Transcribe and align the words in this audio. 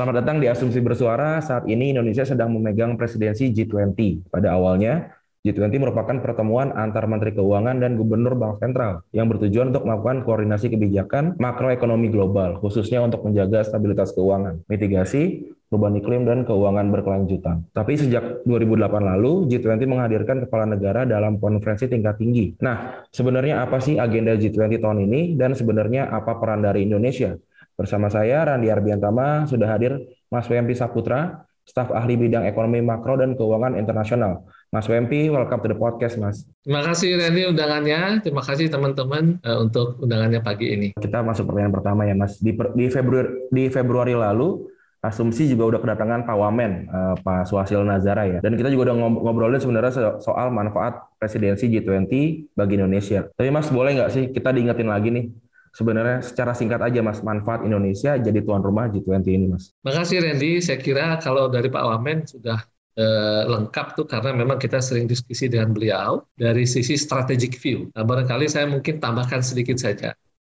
Selamat 0.00 0.24
datang 0.24 0.40
di 0.40 0.48
Asumsi 0.48 0.80
Bersuara. 0.80 1.44
Saat 1.44 1.68
ini 1.68 1.92
Indonesia 1.92 2.24
sedang 2.24 2.56
memegang 2.56 2.96
presidensi 2.96 3.52
G20. 3.52 4.32
Pada 4.32 4.56
awalnya, 4.56 5.12
G20 5.44 5.76
merupakan 5.76 6.16
pertemuan 6.24 6.72
antar 6.72 7.04
Menteri 7.04 7.36
Keuangan 7.36 7.76
dan 7.84 8.00
Gubernur 8.00 8.32
Bank 8.32 8.64
Sentral 8.64 9.04
yang 9.12 9.28
bertujuan 9.28 9.76
untuk 9.76 9.84
melakukan 9.84 10.24
koordinasi 10.24 10.72
kebijakan 10.72 11.36
makroekonomi 11.36 12.08
global, 12.08 12.56
khususnya 12.64 13.04
untuk 13.04 13.28
menjaga 13.28 13.60
stabilitas 13.60 14.16
keuangan, 14.16 14.64
mitigasi 14.72 15.52
perubahan 15.68 16.00
iklim 16.00 16.24
dan 16.24 16.48
keuangan 16.48 16.88
berkelanjutan. 16.88 17.68
Tapi 17.76 18.00
sejak 18.00 18.48
2008 18.48 19.04
lalu, 19.04 19.52
G20 19.52 19.84
menghadirkan 19.84 20.48
kepala 20.48 20.64
negara 20.64 21.04
dalam 21.04 21.36
konferensi 21.36 21.92
tingkat 21.92 22.16
tinggi. 22.16 22.56
Nah, 22.64 23.04
sebenarnya 23.12 23.68
apa 23.68 23.84
sih 23.84 24.00
agenda 24.00 24.32
G20 24.32 24.80
tahun 24.80 25.04
ini 25.04 25.36
dan 25.36 25.52
sebenarnya 25.52 26.08
apa 26.08 26.40
peran 26.40 26.64
dari 26.64 26.88
Indonesia? 26.88 27.36
Bersama 27.80 28.12
saya 28.12 28.44
Randi 28.44 28.68
Arbiantama 28.68 29.48
sudah 29.48 29.64
hadir 29.72 29.96
Mas 30.28 30.44
Wempi 30.52 30.76
Saputra, 30.76 31.48
staf 31.64 31.88
ahli 31.96 32.20
bidang 32.20 32.44
ekonomi 32.44 32.84
makro 32.84 33.16
dan 33.16 33.32
keuangan 33.32 33.72
internasional. 33.80 34.44
Mas 34.68 34.84
Wempi, 34.84 35.32
welcome 35.32 35.64
to 35.64 35.72
the 35.72 35.78
podcast, 35.80 36.20
Mas. 36.20 36.44
Terima 36.60 36.84
kasih 36.84 37.16
Randy 37.16 37.48
undangannya. 37.48 38.20
Terima 38.20 38.44
kasih 38.44 38.68
teman-teman 38.68 39.40
uh, 39.40 39.64
untuk 39.64 39.96
undangannya 39.96 40.44
pagi 40.44 40.76
ini. 40.76 40.88
Kita 40.92 41.24
masuk 41.24 41.48
pertanyaan 41.48 41.72
pertama 41.72 42.04
ya, 42.04 42.12
Mas. 42.12 42.36
Di, 42.36 42.52
di 42.52 42.92
Februari 42.92 43.48
di 43.48 43.72
Februari 43.72 44.12
lalu, 44.12 44.68
Asumsi 45.00 45.48
juga 45.48 45.72
udah 45.72 45.80
kedatangan 45.80 46.28
Pak 46.28 46.36
Wamen, 46.36 46.72
uh, 46.92 47.16
Pak 47.16 47.48
Suhasil 47.48 47.80
Nazara 47.80 48.28
ya. 48.28 48.44
Dan 48.44 48.60
kita 48.60 48.68
juga 48.68 48.92
udah 48.92 49.08
ngobrolin 49.08 49.56
sebenarnya 49.56 50.20
soal 50.20 50.52
manfaat 50.52 51.00
presidensi 51.16 51.72
G20 51.72 52.12
bagi 52.52 52.76
Indonesia. 52.76 53.24
Tapi 53.32 53.48
Mas, 53.48 53.72
boleh 53.72 53.96
nggak 53.96 54.12
sih 54.12 54.28
kita 54.28 54.52
diingetin 54.52 54.92
lagi 54.92 55.08
nih 55.08 55.26
sebenarnya 55.70 56.18
secara 56.22 56.52
singkat 56.52 56.82
aja 56.82 57.00
Mas, 57.00 57.22
manfaat 57.22 57.62
Indonesia 57.62 58.18
jadi 58.18 58.42
tuan 58.42 58.62
rumah 58.62 58.90
G20 58.90 59.26
ini 59.30 59.46
Mas. 59.50 59.70
Makasih 59.86 60.22
Randy, 60.22 60.58
saya 60.58 60.78
kira 60.82 61.18
kalau 61.22 61.46
dari 61.46 61.70
Pak 61.70 61.84
Wamen 61.84 62.26
sudah 62.26 62.58
eh, 62.98 63.42
lengkap 63.46 63.94
tuh 63.94 64.06
karena 64.06 64.34
memang 64.34 64.58
kita 64.58 64.82
sering 64.82 65.06
diskusi 65.06 65.46
dengan 65.46 65.70
beliau 65.70 66.26
dari 66.34 66.66
sisi 66.66 66.98
strategic 66.98 67.56
view. 67.58 67.88
Nah, 67.94 68.02
barangkali 68.02 68.50
saya 68.50 68.66
mungkin 68.66 68.98
tambahkan 68.98 69.40
sedikit 69.40 69.78
saja. 69.78 70.12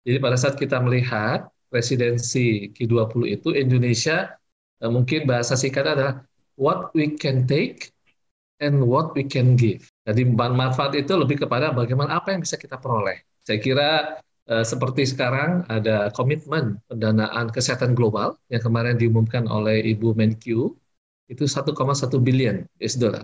Jadi 0.06 0.16
pada 0.16 0.36
saat 0.38 0.56
kita 0.56 0.80
melihat 0.80 1.50
presidensi 1.68 2.72
G20 2.74 3.36
itu 3.36 3.48
Indonesia 3.52 4.30
eh, 4.80 4.90
mungkin 4.90 5.26
bahasa 5.26 5.58
singkat 5.58 5.84
adalah 5.84 6.22
what 6.54 6.94
we 6.94 7.18
can 7.18 7.44
take 7.50 7.90
and 8.60 8.84
what 8.84 9.16
we 9.16 9.24
can 9.24 9.56
give. 9.56 9.88
Jadi 10.04 10.28
manfaat 10.28 10.92
itu 10.94 11.16
lebih 11.16 11.42
kepada 11.44 11.72
bagaimana 11.72 12.20
apa 12.20 12.36
yang 12.36 12.44
bisa 12.44 12.60
kita 12.60 12.76
peroleh. 12.76 13.24
Saya 13.40 13.58
kira 13.58 14.20
seperti 14.50 15.06
sekarang 15.06 15.62
ada 15.70 16.10
komitmen 16.10 16.82
pendanaan 16.90 17.54
kesehatan 17.54 17.94
global 17.94 18.34
yang 18.50 18.58
kemarin 18.58 18.98
diumumkan 18.98 19.46
oleh 19.46 19.78
Ibu 19.94 20.18
Menkyu 20.18 20.74
itu 21.30 21.44
1,1 21.46 21.70
billion 22.18 22.66
US 22.82 22.98
dollar 22.98 23.22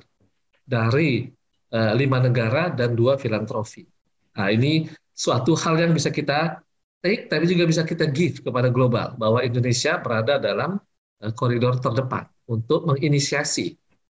dari 0.62 1.26
uh, 1.74 1.92
lima 1.98 2.22
negara 2.22 2.70
dan 2.70 2.94
dua 2.94 3.18
filantropi. 3.18 3.82
Nah 4.38 4.54
ini 4.54 4.86
suatu 5.10 5.58
hal 5.58 5.82
yang 5.82 5.90
bisa 5.90 6.14
kita 6.14 6.62
take 7.02 7.26
tapi 7.26 7.50
juga 7.50 7.66
bisa 7.66 7.82
kita 7.82 8.06
give 8.06 8.46
kepada 8.46 8.70
global 8.70 9.18
bahwa 9.18 9.42
Indonesia 9.42 9.98
berada 9.98 10.38
dalam 10.38 10.78
uh, 11.26 11.32
koridor 11.34 11.82
terdepan 11.82 12.30
untuk 12.46 12.86
menginisiasi 12.86 13.74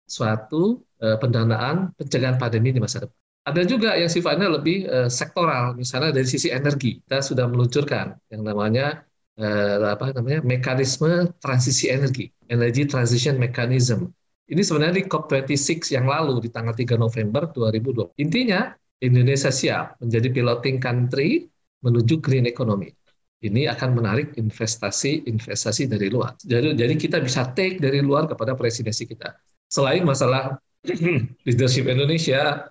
suatu 0.10 0.82
pendanaan 1.00 1.96
pencegahan 1.96 2.36
pandemi 2.36 2.76
di 2.76 2.82
masa 2.84 3.06
depan. 3.06 3.19
Ada 3.48 3.64
juga 3.66 3.96
yang 3.96 4.12
sifatnya 4.12 4.52
lebih 4.52 4.86
uh, 4.86 5.10
sektoral, 5.10 5.74
misalnya 5.74 6.12
dari 6.12 6.28
sisi 6.28 6.52
energi. 6.52 7.00
Kita 7.02 7.24
sudah 7.24 7.48
meluncurkan 7.48 8.20
yang 8.30 8.44
namanya 8.44 9.08
uh, 9.40 9.96
apa 9.96 10.12
namanya 10.14 10.44
mekanisme 10.44 11.32
transisi 11.40 11.88
energi, 11.90 12.30
energy 12.52 12.86
transition 12.86 13.40
mechanism. 13.40 14.12
Ini 14.50 14.62
sebenarnya 14.66 15.02
di 15.02 15.06
COP26 15.06 15.94
yang 15.94 16.10
lalu 16.10 16.42
di 16.42 16.50
tanggal 16.50 16.74
3 16.74 16.98
November 16.98 17.50
2020. 17.54 18.18
Intinya 18.18 18.74
Indonesia 19.00 19.54
siap 19.54 20.02
menjadi 20.02 20.28
piloting 20.34 20.78
country 20.82 21.46
menuju 21.86 22.20
green 22.20 22.50
economy. 22.50 22.92
Ini 23.40 23.72
akan 23.72 23.96
menarik 23.96 24.36
investasi-investasi 24.36 25.88
dari 25.88 26.12
luar. 26.12 26.36
Jadi, 26.44 26.76
jadi 26.76 26.94
kita 27.00 27.24
bisa 27.24 27.48
take 27.56 27.80
dari 27.80 28.04
luar 28.04 28.28
kepada 28.28 28.52
presidensi 28.52 29.08
kita. 29.08 29.32
Selain 29.72 30.04
masalah 30.04 30.60
leadership 31.48 31.88
Indonesia, 31.88 32.68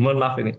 mohon 0.00 0.18
maaf 0.20 0.36
ini 0.42 0.52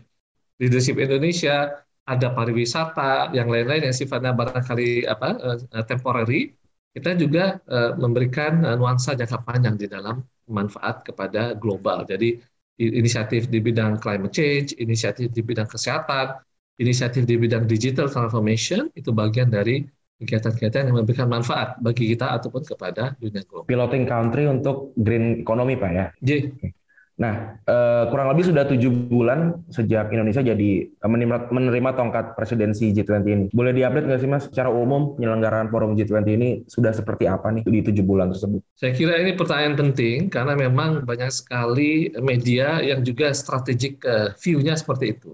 leadership 0.61 0.97
Indonesia 0.97 1.83
ada 2.07 2.27
pariwisata 2.31 3.35
yang 3.35 3.51
lain-lain 3.51 3.91
yang 3.91 3.95
sifatnya 3.95 4.31
barangkali 4.31 5.05
apa 5.07 5.29
uh, 5.43 5.85
temporary 5.85 6.55
kita 6.95 7.13
juga 7.13 7.61
uh, 7.69 7.93
memberikan 7.99 8.63
uh, 8.63 8.75
nuansa 8.79 9.13
jangka 9.13 9.43
panjang 9.43 9.75
di 9.75 9.85
dalam 9.91 10.23
manfaat 10.47 11.03
kepada 11.03 11.53
global 11.55 12.07
jadi 12.07 12.39
inisiatif 12.77 13.49
di 13.49 13.59
bidang 13.59 13.97
climate 13.99 14.31
change 14.31 14.77
inisiatif 14.77 15.33
di 15.33 15.41
bidang 15.43 15.67
kesehatan 15.67 16.39
inisiatif 16.77 17.25
di 17.25 17.35
bidang 17.35 17.65
digital 17.65 18.07
transformation 18.07 18.87
itu 18.93 19.09
bagian 19.09 19.49
dari 19.49 19.83
kegiatan-kegiatan 20.17 20.89
yang 20.89 20.97
memberikan 20.97 21.29
manfaat 21.29 21.77
bagi 21.77 22.09
kita 22.13 22.33
ataupun 22.41 22.65
kepada 22.65 23.13
dunia 23.21 23.45
global. 23.45 23.69
Piloting 23.69 24.05
country 24.09 24.49
untuk 24.49 24.97
green 24.97 25.45
economy, 25.45 25.77
Pak 25.77 25.91
ya? 25.93 26.05
Jadi, 26.17 26.73
Nah, 27.17 27.57
eh, 27.65 28.03
kurang 28.13 28.29
lebih 28.29 28.53
sudah 28.53 28.69
tujuh 28.69 29.09
bulan 29.09 29.65
sejak 29.73 30.13
Indonesia 30.13 30.45
jadi 30.45 30.71
eh, 30.85 31.09
menerima, 31.09 31.49
menerima 31.49 31.89
tongkat 31.97 32.37
presidensi 32.37 32.93
G20 32.93 33.25
ini. 33.25 33.45
Boleh 33.49 33.73
diupdate 33.73 34.05
nggak 34.05 34.21
sih 34.21 34.29
Mas, 34.29 34.45
secara 34.45 34.69
umum 34.69 35.17
penyelenggaraan 35.17 35.73
forum 35.73 35.97
G20 35.97 36.29
ini 36.37 36.49
sudah 36.69 36.93
seperti 36.93 37.25
apa 37.25 37.49
nih 37.49 37.65
di 37.65 37.81
tujuh 37.89 38.05
bulan 38.05 38.29
tersebut? 38.29 38.61
Saya 38.77 38.93
kira 38.93 39.17
ini 39.17 39.33
pertanyaan 39.33 39.73
penting 39.73 40.29
karena 40.29 40.53
memang 40.53 41.09
banyak 41.09 41.33
sekali 41.33 42.13
media 42.21 42.85
yang 42.85 43.01
juga 43.01 43.33
strategic 43.33 43.97
uh, 44.05 44.37
view-nya 44.37 44.77
seperti 44.77 45.17
itu. 45.17 45.33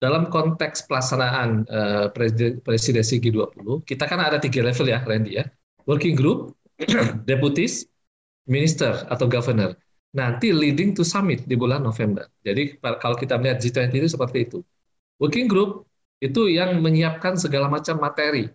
Dalam 0.00 0.32
konteks 0.32 0.88
pelaksanaan 0.88 1.68
uh, 1.68 2.06
presidensi 2.64 3.20
G20, 3.20 3.84
kita 3.84 4.08
kan 4.08 4.22
ada 4.22 4.40
tiga 4.40 4.64
level 4.64 4.88
ya, 4.88 5.04
Randy 5.04 5.42
ya. 5.42 5.44
Working 5.84 6.16
group, 6.16 6.56
deputies, 7.28 7.84
minister 8.48 9.04
atau 9.12 9.28
governor 9.28 9.76
nanti 10.16 10.54
leading 10.54 10.96
to 10.96 11.04
summit 11.04 11.44
di 11.44 11.56
bulan 11.58 11.84
November. 11.84 12.24
Jadi 12.40 12.80
kalau 12.80 13.16
kita 13.16 13.36
melihat 13.36 13.60
G20 13.60 13.92
itu 13.92 14.08
seperti 14.08 14.38
itu. 14.48 14.58
Working 15.20 15.50
group 15.50 15.84
itu 16.22 16.48
yang 16.48 16.80
menyiapkan 16.80 17.36
segala 17.36 17.68
macam 17.68 18.00
materi. 18.00 18.48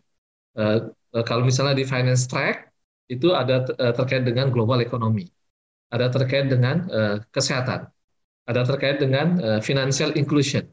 Uh, 0.53 0.89
kalau 1.25 1.45
misalnya 1.45 1.77
di 1.77 1.85
finance 1.85 2.25
track 2.25 2.69
itu 3.09 3.33
ada 3.33 3.67
uh, 3.77 3.93
terkait 3.93 4.25
dengan 4.25 4.49
global 4.49 4.81
economy, 4.81 5.29
ada 5.93 6.09
terkait 6.09 6.49
dengan 6.49 6.89
uh, 6.89 7.17
kesehatan, 7.29 7.89
ada 8.49 8.61
terkait 8.65 8.99
dengan 8.99 9.39
financial 9.63 10.13
inclusion, 10.19 10.65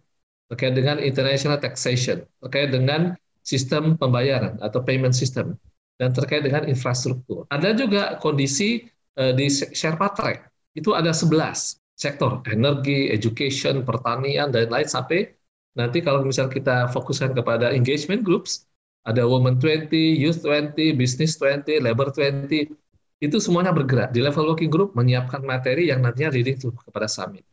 terkait 0.50 0.74
dengan 0.74 0.98
international 0.98 1.60
taxation, 1.60 2.24
terkait 2.42 2.72
dengan 2.72 3.14
sistem 3.46 3.94
pembayaran 3.94 4.58
atau 4.58 4.82
payment 4.82 5.14
system, 5.14 5.54
dan 6.00 6.10
terkait 6.10 6.42
dengan 6.42 6.66
infrastruktur. 6.66 7.46
Ada 7.52 7.76
juga 7.78 8.18
kondisi 8.18 8.90
di 9.14 9.46
Sherpa 9.50 10.10
track 10.16 10.49
itu 10.74 10.94
ada 10.94 11.10
11 11.10 11.80
sektor, 11.98 12.40
energi, 12.48 13.12
education, 13.12 13.84
pertanian, 13.84 14.48
dan 14.48 14.72
lain 14.72 14.88
sampai 14.88 15.36
nanti 15.76 16.00
kalau 16.00 16.24
misal 16.24 16.48
kita 16.48 16.88
fokuskan 16.90 17.36
kepada 17.36 17.70
engagement 17.76 18.24
groups, 18.24 18.64
ada 19.04 19.24
Women 19.28 19.60
20, 19.60 19.92
Youth 20.16 20.40
20, 20.44 20.96
Business 20.96 21.36
20, 21.36 21.84
Labor 21.84 22.08
20, 22.12 22.72
itu 23.20 23.36
semuanya 23.36 23.76
bergerak 23.76 24.16
di 24.16 24.24
level 24.24 24.48
working 24.48 24.72
group 24.72 24.96
menyiapkan 24.96 25.44
materi 25.44 25.92
yang 25.92 26.00
nantinya 26.00 26.32
leading 26.32 26.56
to 26.56 26.72
kepada 26.72 27.04
summit. 27.04 27.44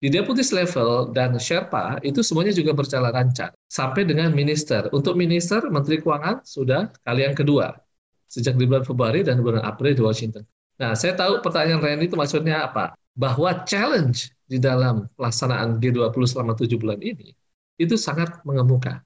Di 0.00 0.08
deputies 0.08 0.48
level 0.48 1.12
dan 1.12 1.36
Sherpa 1.36 2.00
itu 2.00 2.24
semuanya 2.24 2.56
juga 2.56 2.72
berjalan 2.72 3.12
lancar 3.12 3.52
sampai 3.68 4.08
dengan 4.08 4.32
minister. 4.32 4.88
Untuk 4.96 5.12
minister, 5.12 5.60
Menteri 5.68 6.00
Keuangan 6.00 6.40
sudah 6.40 6.88
kali 7.04 7.28
yang 7.28 7.36
kedua 7.36 7.76
sejak 8.24 8.56
di 8.56 8.64
bulan 8.64 8.80
Februari 8.80 9.20
dan 9.20 9.44
bulan 9.44 9.60
April 9.60 9.92
di 9.92 10.00
Washington. 10.00 10.40
Nah, 10.80 10.96
saya 10.96 11.12
tahu 11.12 11.44
pertanyaan 11.44 11.84
Randy 11.84 12.08
itu 12.08 12.16
maksudnya 12.16 12.64
apa? 12.64 12.96
Bahwa 13.12 13.52
challenge 13.68 14.32
di 14.48 14.56
dalam 14.56 15.04
pelaksanaan 15.20 15.76
G20 15.76 16.24
selama 16.24 16.56
tujuh 16.56 16.80
bulan 16.80 16.96
ini 17.04 17.36
itu 17.76 18.00
sangat 18.00 18.40
mengemuka. 18.48 19.04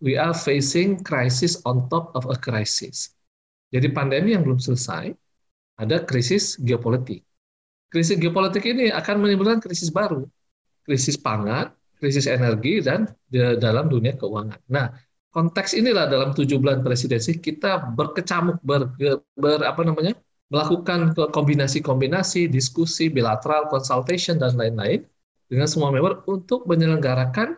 We 0.00 0.16
are 0.16 0.32
facing 0.32 1.04
crisis 1.04 1.60
on 1.68 1.86
top 1.92 2.16
of 2.16 2.26
a 2.32 2.36
crisis. 2.40 3.12
Jadi 3.70 3.92
pandemi 3.92 4.32
yang 4.32 4.42
belum 4.42 4.58
selesai, 4.58 5.12
ada 5.78 6.00
krisis 6.02 6.56
geopolitik. 6.58 7.22
krisis 7.92 8.16
geopolitik 8.16 8.64
ini 8.64 8.88
akan 8.88 9.20
menimbulkan 9.20 9.60
krisis 9.60 9.92
baru, 9.92 10.24
krisis 10.88 11.20
pangan, 11.20 11.76
krisis 12.00 12.24
energi, 12.24 12.80
dan 12.80 13.04
dalam 13.60 13.92
dunia 13.92 14.16
keuangan. 14.16 14.56
Nah, 14.72 14.88
konteks 15.28 15.76
inilah 15.76 16.08
dalam 16.08 16.32
tujuh 16.32 16.56
bulan 16.56 16.80
presidensi 16.80 17.36
kita 17.36 17.92
berkecamuk, 17.92 18.64
ber, 18.64 18.96
ber 19.36 19.60
apa 19.60 19.84
namanya, 19.84 20.16
melakukan 20.52 21.16
kombinasi-kombinasi, 21.16 22.52
diskusi, 22.52 23.08
bilateral, 23.08 23.72
consultation, 23.72 24.36
dan 24.36 24.52
lain-lain 24.52 25.00
dengan 25.48 25.64
semua 25.64 25.88
member 25.88 26.20
untuk 26.28 26.68
menyelenggarakan 26.68 27.56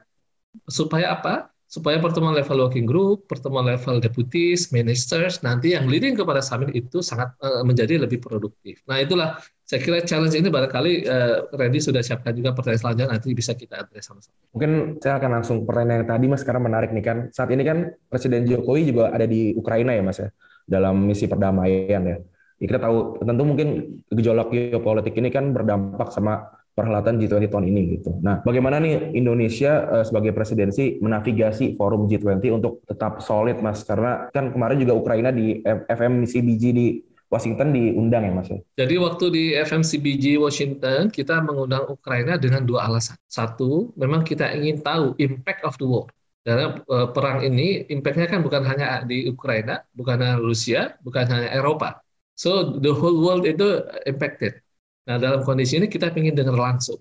supaya 0.71 1.19
apa? 1.19 1.51
supaya 1.75 1.99
pertemuan 1.99 2.39
level 2.39 2.63
working 2.63 2.87
group, 2.87 3.27
pertemuan 3.27 3.67
level 3.67 3.99
deputies, 3.99 4.71
ministers, 4.71 5.43
nanti 5.43 5.75
yang 5.75 5.91
leading 5.91 6.15
kepada 6.15 6.39
summit 6.39 6.71
itu 6.71 7.03
sangat 7.03 7.35
uh, 7.43 7.67
menjadi 7.67 7.99
lebih 7.99 8.23
produktif. 8.23 8.79
Nah 8.87 9.03
itulah 9.03 9.43
saya 9.67 9.83
kira 9.83 9.99
challenge 10.07 10.39
ini 10.39 10.55
barangkali 10.55 10.93
uh, 11.03 11.51
Randy 11.51 11.83
sudah 11.83 11.99
siapkan 11.99 12.31
juga 12.31 12.55
pertanyaan 12.55 12.79
selanjutnya 12.79 13.09
nanti 13.19 13.35
bisa 13.35 13.59
kita 13.59 13.83
address 13.83 14.07
sama-sama. 14.07 14.39
Mungkin 14.55 15.03
saya 15.03 15.19
akan 15.19 15.31
langsung 15.41 15.59
pertanyaan 15.67 16.07
yang 16.07 16.11
tadi 16.15 16.25
mas 16.31 16.41
sekarang 16.47 16.63
menarik 16.63 16.95
nih 16.95 17.05
kan. 17.05 17.19
Saat 17.35 17.51
ini 17.51 17.67
kan 17.67 17.91
Presiden 18.07 18.47
Jokowi 18.47 18.95
juga 18.95 19.11
ada 19.11 19.27
di 19.27 19.51
Ukraina 19.59 19.99
ya 19.99 20.03
mas 20.07 20.23
ya 20.23 20.31
dalam 20.71 21.11
misi 21.11 21.27
perdamaian 21.27 22.03
ya. 22.07 22.17
Ya 22.65 22.67
kita 22.73 22.81
tahu 22.81 23.21
tentu 23.21 23.43
mungkin 23.45 23.69
gejolak 24.09 24.49
geopolitik 24.49 25.13
ini 25.21 25.29
kan 25.29 25.53
berdampak 25.53 26.09
sama 26.09 26.49
perhelatan 26.75 27.23
G20 27.23 27.47
tahun 27.47 27.67
ini 27.71 27.83
gitu. 27.99 28.19
Nah, 28.19 28.43
bagaimana 28.43 28.83
nih 28.83 29.15
Indonesia 29.15 29.87
uh, 29.87 30.05
sebagai 30.05 30.35
presidensi 30.35 30.99
menavigasi 30.99 31.79
forum 31.79 32.11
G20 32.11 32.43
untuk 32.51 32.83
tetap 32.83 33.23
solid, 33.23 33.63
Mas? 33.63 33.87
Karena 33.87 34.27
kan 34.35 34.51
kemarin 34.51 34.83
juga 34.83 34.99
Ukraina 34.99 35.31
di 35.31 35.63
FMCBG 35.87 36.63
di 36.75 36.87
Washington 37.31 37.71
diundang 37.71 38.27
ya, 38.27 38.33
Mas? 38.35 38.51
Jadi 38.75 38.95
waktu 38.99 39.25
di 39.31 39.45
FMCBG 39.55 40.35
Washington 40.43 41.15
kita 41.15 41.39
mengundang 41.47 41.87
Ukraina 41.87 42.35
dengan 42.43 42.67
dua 42.67 42.91
alasan. 42.91 43.15
Satu, 43.31 43.95
memang 43.95 44.27
kita 44.27 44.51
ingin 44.51 44.83
tahu 44.83 45.15
impact 45.23 45.63
of 45.63 45.79
the 45.79 45.87
war. 45.87 46.11
Karena 46.45 46.77
uh, 46.91 47.09
perang 47.09 47.41
ini 47.41 47.89
impact-nya 47.89 48.29
kan 48.29 48.45
bukan 48.45 48.69
hanya 48.69 49.01
di 49.09 49.31
Ukraina, 49.31 49.81
bukan 49.97 50.21
hanya 50.21 50.37
Rusia, 50.37 50.93
bukan 51.01 51.25
hanya 51.25 51.49
Eropa. 51.55 52.04
So 52.35 52.79
the 52.83 52.91
whole 52.91 53.23
world 53.23 53.47
itu 53.47 53.83
impacted. 54.11 54.59
Nah, 55.07 55.21
dalam 55.21 55.47
kondisi 55.47 55.79
ini 55.79 55.87
kita 55.87 56.11
ingin 56.15 56.35
dengar 56.35 56.57
langsung. 56.57 56.99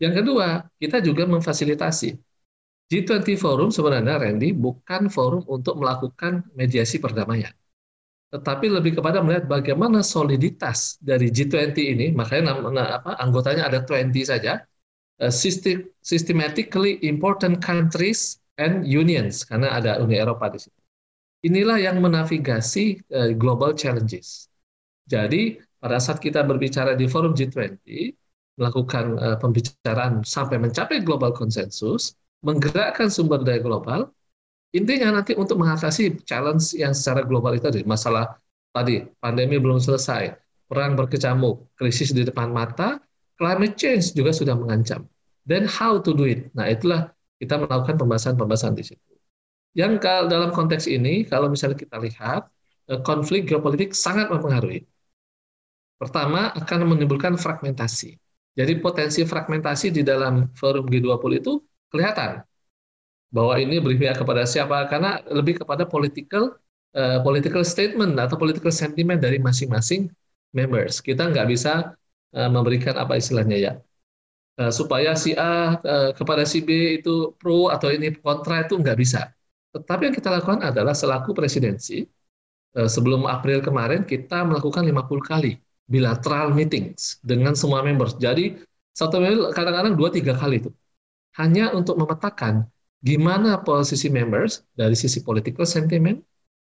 Yang 0.00 0.24
kedua, 0.24 0.64
kita 0.80 1.00
juga 1.04 1.28
memfasilitasi. 1.28 2.16
G20 2.90 3.38
Forum 3.38 3.70
sebenarnya, 3.70 4.18
Randy, 4.18 4.50
bukan 4.50 5.06
forum 5.06 5.46
untuk 5.46 5.78
melakukan 5.78 6.42
mediasi 6.58 6.98
perdamaian. 6.98 7.54
Tetapi 8.34 8.66
lebih 8.66 8.98
kepada 8.98 9.22
melihat 9.22 9.46
bagaimana 9.46 10.02
soliditas 10.02 10.98
dari 10.98 11.30
G20 11.30 11.78
ini, 11.94 12.06
makanya 12.10 12.54
nama, 12.54 12.98
apa, 12.98 13.14
anggotanya 13.22 13.70
ada 13.70 13.86
20 13.86 14.26
saja, 14.26 14.58
uh, 15.22 15.30
systematically 16.02 16.98
important 17.06 17.62
countries 17.62 18.42
and 18.58 18.82
unions, 18.82 19.46
karena 19.46 19.70
ada 19.70 20.02
Uni 20.02 20.18
Eropa 20.18 20.50
di 20.50 20.58
situ. 20.58 20.80
Inilah 21.46 21.78
yang 21.78 22.02
menavigasi 22.02 22.98
uh, 23.14 23.30
global 23.38 23.74
challenges. 23.78 24.49
Jadi 25.10 25.58
pada 25.82 25.98
saat 25.98 26.22
kita 26.22 26.46
berbicara 26.46 26.94
di 26.94 27.10
forum 27.10 27.34
G20, 27.34 28.14
melakukan 28.60 29.16
uh, 29.18 29.36
pembicaraan 29.40 30.22
sampai 30.22 30.60
mencapai 30.60 31.02
global 31.02 31.34
konsensus, 31.34 32.14
menggerakkan 32.46 33.08
sumber 33.08 33.40
daya 33.42 33.58
global, 33.58 34.12
intinya 34.76 35.18
nanti 35.18 35.32
untuk 35.34 35.58
mengatasi 35.58 36.22
challenge 36.28 36.76
yang 36.76 36.94
secara 36.94 37.24
global 37.24 37.56
itu 37.56 37.66
tadi, 37.66 37.82
masalah 37.82 38.36
tadi, 38.70 39.02
pandemi 39.18 39.56
belum 39.56 39.80
selesai, 39.80 40.36
perang 40.68 40.94
berkecamuk, 40.94 41.72
krisis 41.74 42.12
di 42.12 42.22
depan 42.22 42.52
mata, 42.52 43.00
climate 43.40 43.74
change 43.80 44.12
juga 44.12 44.30
sudah 44.36 44.54
mengancam. 44.54 45.08
Then 45.48 45.64
how 45.64 45.98
to 46.04 46.12
do 46.12 46.28
it? 46.28 46.52
Nah, 46.52 46.68
itulah 46.68 47.10
kita 47.40 47.56
melakukan 47.56 47.96
pembahasan-pembahasan 47.96 48.76
di 48.76 48.84
situ. 48.84 49.10
Yang 49.72 50.04
dalam 50.28 50.52
konteks 50.52 50.84
ini, 50.84 51.24
kalau 51.24 51.48
misalnya 51.48 51.80
kita 51.80 51.96
lihat, 51.96 52.52
eh, 52.92 53.00
konflik 53.00 53.48
geopolitik 53.48 53.96
sangat 53.96 54.28
mempengaruhi. 54.28 54.84
Pertama, 56.00 56.48
akan 56.56 56.96
menimbulkan 56.96 57.36
fragmentasi. 57.36 58.16
Jadi 58.56 58.72
potensi 58.80 59.20
fragmentasi 59.20 59.92
di 59.92 60.00
dalam 60.00 60.48
forum 60.56 60.88
G20 60.88 61.32
itu 61.44 61.60
kelihatan 61.92 62.40
bahwa 63.30 63.54
ini 63.60 63.78
berpihak 63.78 64.16
kepada 64.18 64.42
siapa 64.48 64.88
karena 64.90 65.22
lebih 65.28 65.62
kepada 65.62 65.86
political 65.86 66.56
uh, 66.96 67.22
political 67.22 67.62
statement 67.62 68.18
atau 68.18 68.34
political 68.34 68.72
sentiment 68.74 69.20
dari 69.22 69.38
masing-masing 69.38 70.08
members. 70.56 70.98
Kita 70.98 71.30
nggak 71.30 71.46
bisa 71.52 71.94
uh, 72.34 72.50
memberikan 72.50 72.96
apa 72.98 73.20
istilahnya 73.20 73.56
ya 73.60 73.72
uh, 74.58 74.72
supaya 74.72 75.14
si 75.14 75.36
A 75.38 75.78
uh, 75.78 76.10
kepada 76.16 76.42
si 76.48 76.64
B 76.64 76.98
itu 76.98 77.36
pro 77.38 77.70
atau 77.70 77.92
ini 77.92 78.10
kontra 78.18 78.66
itu 78.66 78.74
nggak 78.80 78.98
bisa. 78.98 79.30
Tetapi 79.70 80.10
yang 80.10 80.16
kita 80.16 80.32
lakukan 80.32 80.64
adalah 80.66 80.96
selaku 80.96 81.30
presidensi 81.30 82.02
sebelum 82.70 83.26
April 83.26 83.62
kemarin 83.62 84.06
kita 84.06 84.46
melakukan 84.46 84.86
50 84.86 85.22
kali 85.26 85.58
bilateral 85.90 86.54
meetings 86.54 87.18
dengan 87.26 87.58
semua 87.58 87.82
members. 87.82 88.14
Jadi 88.16 88.54
satu 88.94 89.18
member 89.18 89.50
kadang-kadang 89.50 89.98
dua 89.98 90.14
tiga 90.14 90.38
kali 90.38 90.62
itu 90.62 90.70
hanya 91.38 91.74
untuk 91.74 91.98
memetakan 91.98 92.66
gimana 93.02 93.58
posisi 93.60 94.06
members 94.06 94.62
dari 94.76 94.94
sisi 94.94 95.24
political 95.26 95.66
sentiment, 95.66 96.22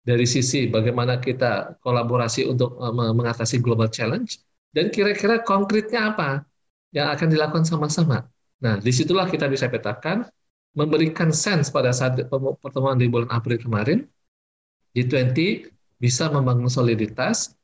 dari 0.03 0.27
sisi 0.27 0.67
bagaimana 0.67 1.23
kita 1.23 1.79
kolaborasi 1.79 2.43
untuk 2.49 2.75
eh, 2.75 3.13
mengatasi 3.15 3.63
global 3.63 3.87
challenge, 3.87 4.43
dan 4.75 4.91
kira-kira 4.91 5.39
konkretnya 5.41 6.11
apa 6.11 6.43
yang 6.91 7.07
akan 7.15 7.27
dilakukan 7.31 7.63
sama-sama. 7.63 8.27
Nah, 8.59 8.79
di 8.79 8.91
situlah 8.91 9.27
kita 9.27 9.47
bisa 9.51 9.67
petakan, 9.71 10.27
memberikan 10.75 11.31
sense 11.31 11.71
pada 11.71 11.91
saat 11.95 12.19
pertemuan 12.59 12.99
di 12.99 13.07
bulan 13.07 13.31
April 13.31 13.59
kemarin, 13.59 14.03
G20 14.95 15.67
bisa 15.99 16.31
membangun 16.31 16.71
soliditas, 16.71 17.55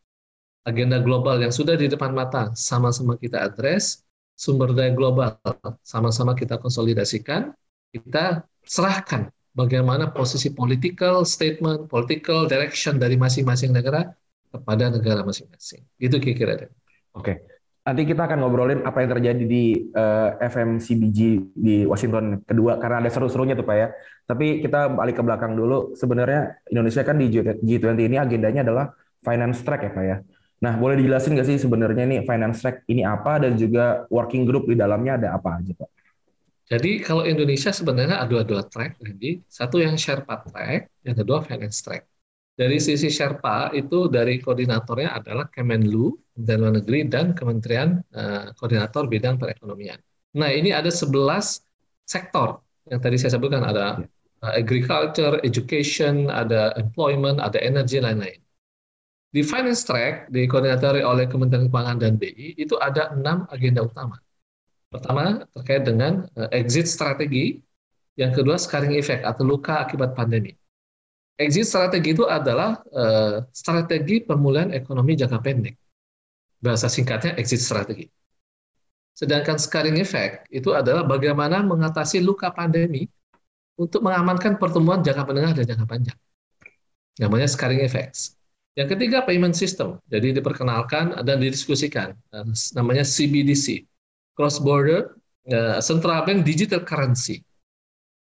agenda 0.65 1.01
global 1.01 1.41
yang 1.41 1.53
sudah 1.53 1.73
di 1.73 1.89
depan 1.89 2.13
mata 2.13 2.53
sama-sama 2.53 3.17
kita 3.17 3.41
address, 3.41 4.05
sumber 4.37 4.73
daya 4.73 4.93
global 4.93 5.37
sama-sama 5.81 6.37
kita 6.37 6.61
konsolidasikan, 6.61 7.53
kita 7.89 8.45
serahkan 8.65 9.29
bagaimana 9.57 10.13
posisi 10.13 10.53
political 10.53 11.25
statement, 11.27 11.89
political 11.89 12.45
direction 12.47 13.01
dari 13.01 13.17
masing-masing 13.19 13.73
negara 13.73 14.13
kepada 14.51 14.91
negara 14.91 15.21
masing-masing. 15.23 15.81
Itu 15.97 16.19
kira-kira. 16.19 16.69
Oke. 17.15 17.61
Nanti 17.81 18.05
kita 18.05 18.29
akan 18.29 18.45
ngobrolin 18.45 18.85
apa 18.85 19.01
yang 19.01 19.09
terjadi 19.17 19.41
di 19.41 19.89
uh, 19.97 20.37
eh, 20.37 20.53
FMCBG 20.53 21.19
di 21.57 21.81
Washington 21.89 22.45
kedua 22.45 22.77
karena 22.77 23.01
ada 23.01 23.09
seru-serunya 23.09 23.57
tuh 23.57 23.65
Pak 23.65 23.77
ya. 23.77 23.89
Tapi 24.29 24.61
kita 24.61 24.93
balik 24.93 25.17
ke 25.17 25.23
belakang 25.25 25.57
dulu. 25.57 25.97
Sebenarnya 25.97 26.61
Indonesia 26.69 27.01
kan 27.01 27.17
di 27.17 27.41
G20 27.41 27.97
ini 28.05 28.21
agendanya 28.21 28.61
adalah 28.61 28.85
finance 29.25 29.65
track 29.65 29.81
ya 29.89 29.91
Pak 29.97 30.05
ya. 30.05 30.17
Nah, 30.61 30.77
boleh 30.77 30.93
dijelasin 31.01 31.33
nggak 31.33 31.47
sih 31.49 31.57
sebenarnya 31.57 32.05
nih 32.05 32.21
finance 32.21 32.61
track 32.61 32.85
ini 32.85 33.01
apa 33.01 33.41
dan 33.41 33.57
juga 33.57 34.05
working 34.13 34.45
group 34.45 34.69
di 34.69 34.77
dalamnya 34.77 35.17
ada 35.17 35.33
apa 35.33 35.57
aja, 35.57 35.73
Pak? 35.73 35.89
Jadi 36.71 37.03
kalau 37.03 37.27
Indonesia 37.27 37.73
sebenarnya 37.73 38.21
ada 38.21 38.45
dua 38.47 38.63
track, 38.63 39.01
jadi 39.03 39.43
satu 39.49 39.83
yang 39.83 39.99
Sherpa 39.99 40.39
track, 40.45 41.03
yang 41.03 41.17
kedua 41.17 41.43
finance 41.43 41.83
track. 41.83 42.07
Dari 42.55 42.77
sisi 42.77 43.09
Sherpa 43.09 43.73
itu 43.75 44.07
dari 44.07 44.39
koordinatornya 44.39 45.17
adalah 45.17 45.49
Kemenlu, 45.49 46.13
Kementerian 46.31 46.59
Luar 46.61 46.73
Negeri 46.77 46.99
dan 47.09 47.25
Kementerian 47.33 47.89
uh, 48.13 48.53
Koordinator 48.55 49.09
Bidang 49.09 49.41
Perekonomian. 49.41 49.99
Nah 50.37 50.47
ini 50.53 50.71
ada 50.71 50.87
11 50.87 51.11
sektor 52.05 52.61
yang 52.87 53.01
tadi 53.01 53.17
saya 53.17 53.35
sebutkan 53.35 53.65
ada 53.65 54.05
uh, 54.45 54.53
agriculture, 54.53 55.41
education, 55.43 56.29
ada 56.29 56.71
employment, 56.77 57.41
ada 57.41 57.57
energy, 57.59 57.97
lain-lain. 57.97 58.39
Di 59.31 59.47
finance 59.47 59.87
track, 59.87 60.27
dikoordinatori 60.27 61.07
oleh 61.07 61.23
Kementerian 61.23 61.71
Keuangan 61.71 62.03
dan 62.03 62.19
BI, 62.19 62.59
itu 62.59 62.75
ada 62.83 63.15
enam 63.15 63.47
agenda 63.47 63.87
utama. 63.87 64.19
Pertama, 64.91 65.47
terkait 65.55 65.87
dengan 65.87 66.27
eh, 66.35 66.51
exit 66.59 66.83
strategi. 66.91 67.63
Yang 68.19 68.43
kedua, 68.43 68.59
scarring 68.59 68.99
effect 68.99 69.23
atau 69.23 69.47
luka 69.47 69.87
akibat 69.87 70.11
pandemi. 70.11 70.51
Exit 71.39 71.63
strategi 71.63 72.11
itu 72.13 72.27
adalah 72.27 72.83
uh, 72.93 73.41
strategi 73.49 74.21
pemulihan 74.21 74.69
ekonomi 74.75 75.17
jangka 75.17 75.39
pendek. 75.41 75.73
Bahasa 76.61 76.85
singkatnya 76.85 77.33
exit 77.39 77.63
strategi. 77.63 78.05
Sedangkan 79.15 79.57
scarring 79.57 79.97
effect 79.97 80.45
itu 80.53 80.75
adalah 80.75 81.01
bagaimana 81.07 81.65
mengatasi 81.65 82.21
luka 82.21 82.53
pandemi 82.53 83.09
untuk 83.79 84.05
mengamankan 84.05 84.59
pertumbuhan 84.61 85.01
jangka 85.01 85.23
menengah 85.25 85.51
dan 85.57 85.63
jangka 85.65 85.85
panjang. 85.87 86.19
Namanya 87.17 87.47
scarring 87.49 87.81
effects. 87.81 88.40
Yang 88.79 88.87
ketiga 88.95 89.27
payment 89.27 89.55
system, 89.57 89.99
jadi 90.07 90.31
diperkenalkan 90.31 91.19
dan 91.27 91.37
didiskusikan, 91.43 92.15
eh, 92.15 92.45
namanya 92.75 93.03
CBDC, 93.03 93.83
cross 94.31 94.63
border 94.63 95.11
uh, 95.51 95.83
central 95.83 96.23
bank 96.23 96.47
digital 96.47 96.79
currency. 96.79 97.43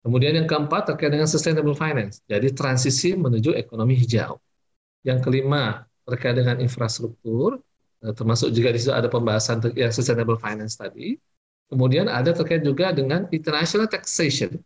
Kemudian 0.03 0.35
yang 0.43 0.51
keempat 0.51 0.91
terkait 0.91 1.15
dengan 1.15 1.31
sustainable 1.31 1.79
finance, 1.79 2.19
jadi 2.27 2.51
transisi 2.51 3.15
menuju 3.15 3.55
ekonomi 3.55 3.95
hijau. 3.95 4.43
Yang 5.07 5.23
kelima 5.23 5.87
terkait 6.03 6.35
dengan 6.35 6.59
infrastruktur, 6.59 7.63
Nah, 8.01 8.17
termasuk 8.17 8.49
juga 8.57 8.73
di 8.73 8.81
situ 8.81 8.93
ada 8.97 9.13
pembahasan 9.13 9.61
yang 9.77 9.93
sustainable 9.93 10.41
finance 10.41 10.81
tadi. 10.81 11.21
Kemudian 11.69 12.09
ada 12.09 12.33
terkait 12.33 12.65
juga 12.65 12.91
dengan 12.91 13.29
international 13.31 13.87
taxation, 13.87 14.57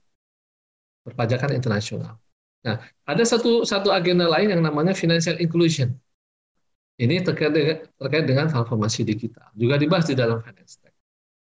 perpajakan 1.05 1.53
internasional. 1.53 2.17
Nah, 2.65 2.81
ada 3.05 3.25
satu 3.29 3.63
satu 3.63 3.93
agenda 3.93 4.25
lain 4.25 4.53
yang 4.53 4.63
namanya 4.65 4.97
financial 4.97 5.37
inclusion. 5.37 5.93
Ini 6.97 7.27
terkait 7.27 7.53
dengan, 7.53 7.77
terkait 7.99 8.25
dengan 8.25 8.47
transformasi 8.49 9.03
digital, 9.03 9.51
juga 9.59 9.77
dibahas 9.77 10.07
di 10.07 10.15
dalam 10.15 10.39
finance 10.41 10.79
tech. 10.79 10.95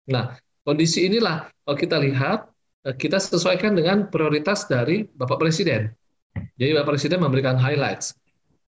Nah, 0.10 0.36
kondisi 0.66 1.06
inilah 1.06 1.48
kalau 1.64 1.78
kita 1.78 1.98
lihat 2.02 2.50
eh, 2.90 2.96
kita 2.98 3.22
sesuaikan 3.22 3.78
dengan 3.78 4.10
prioritas 4.10 4.66
dari 4.66 5.06
Bapak 5.06 5.38
Presiden. 5.40 5.94
Jadi 6.60 6.72
Bapak 6.76 6.98
Presiden 6.98 7.24
memberikan 7.24 7.56
highlights 7.56 8.18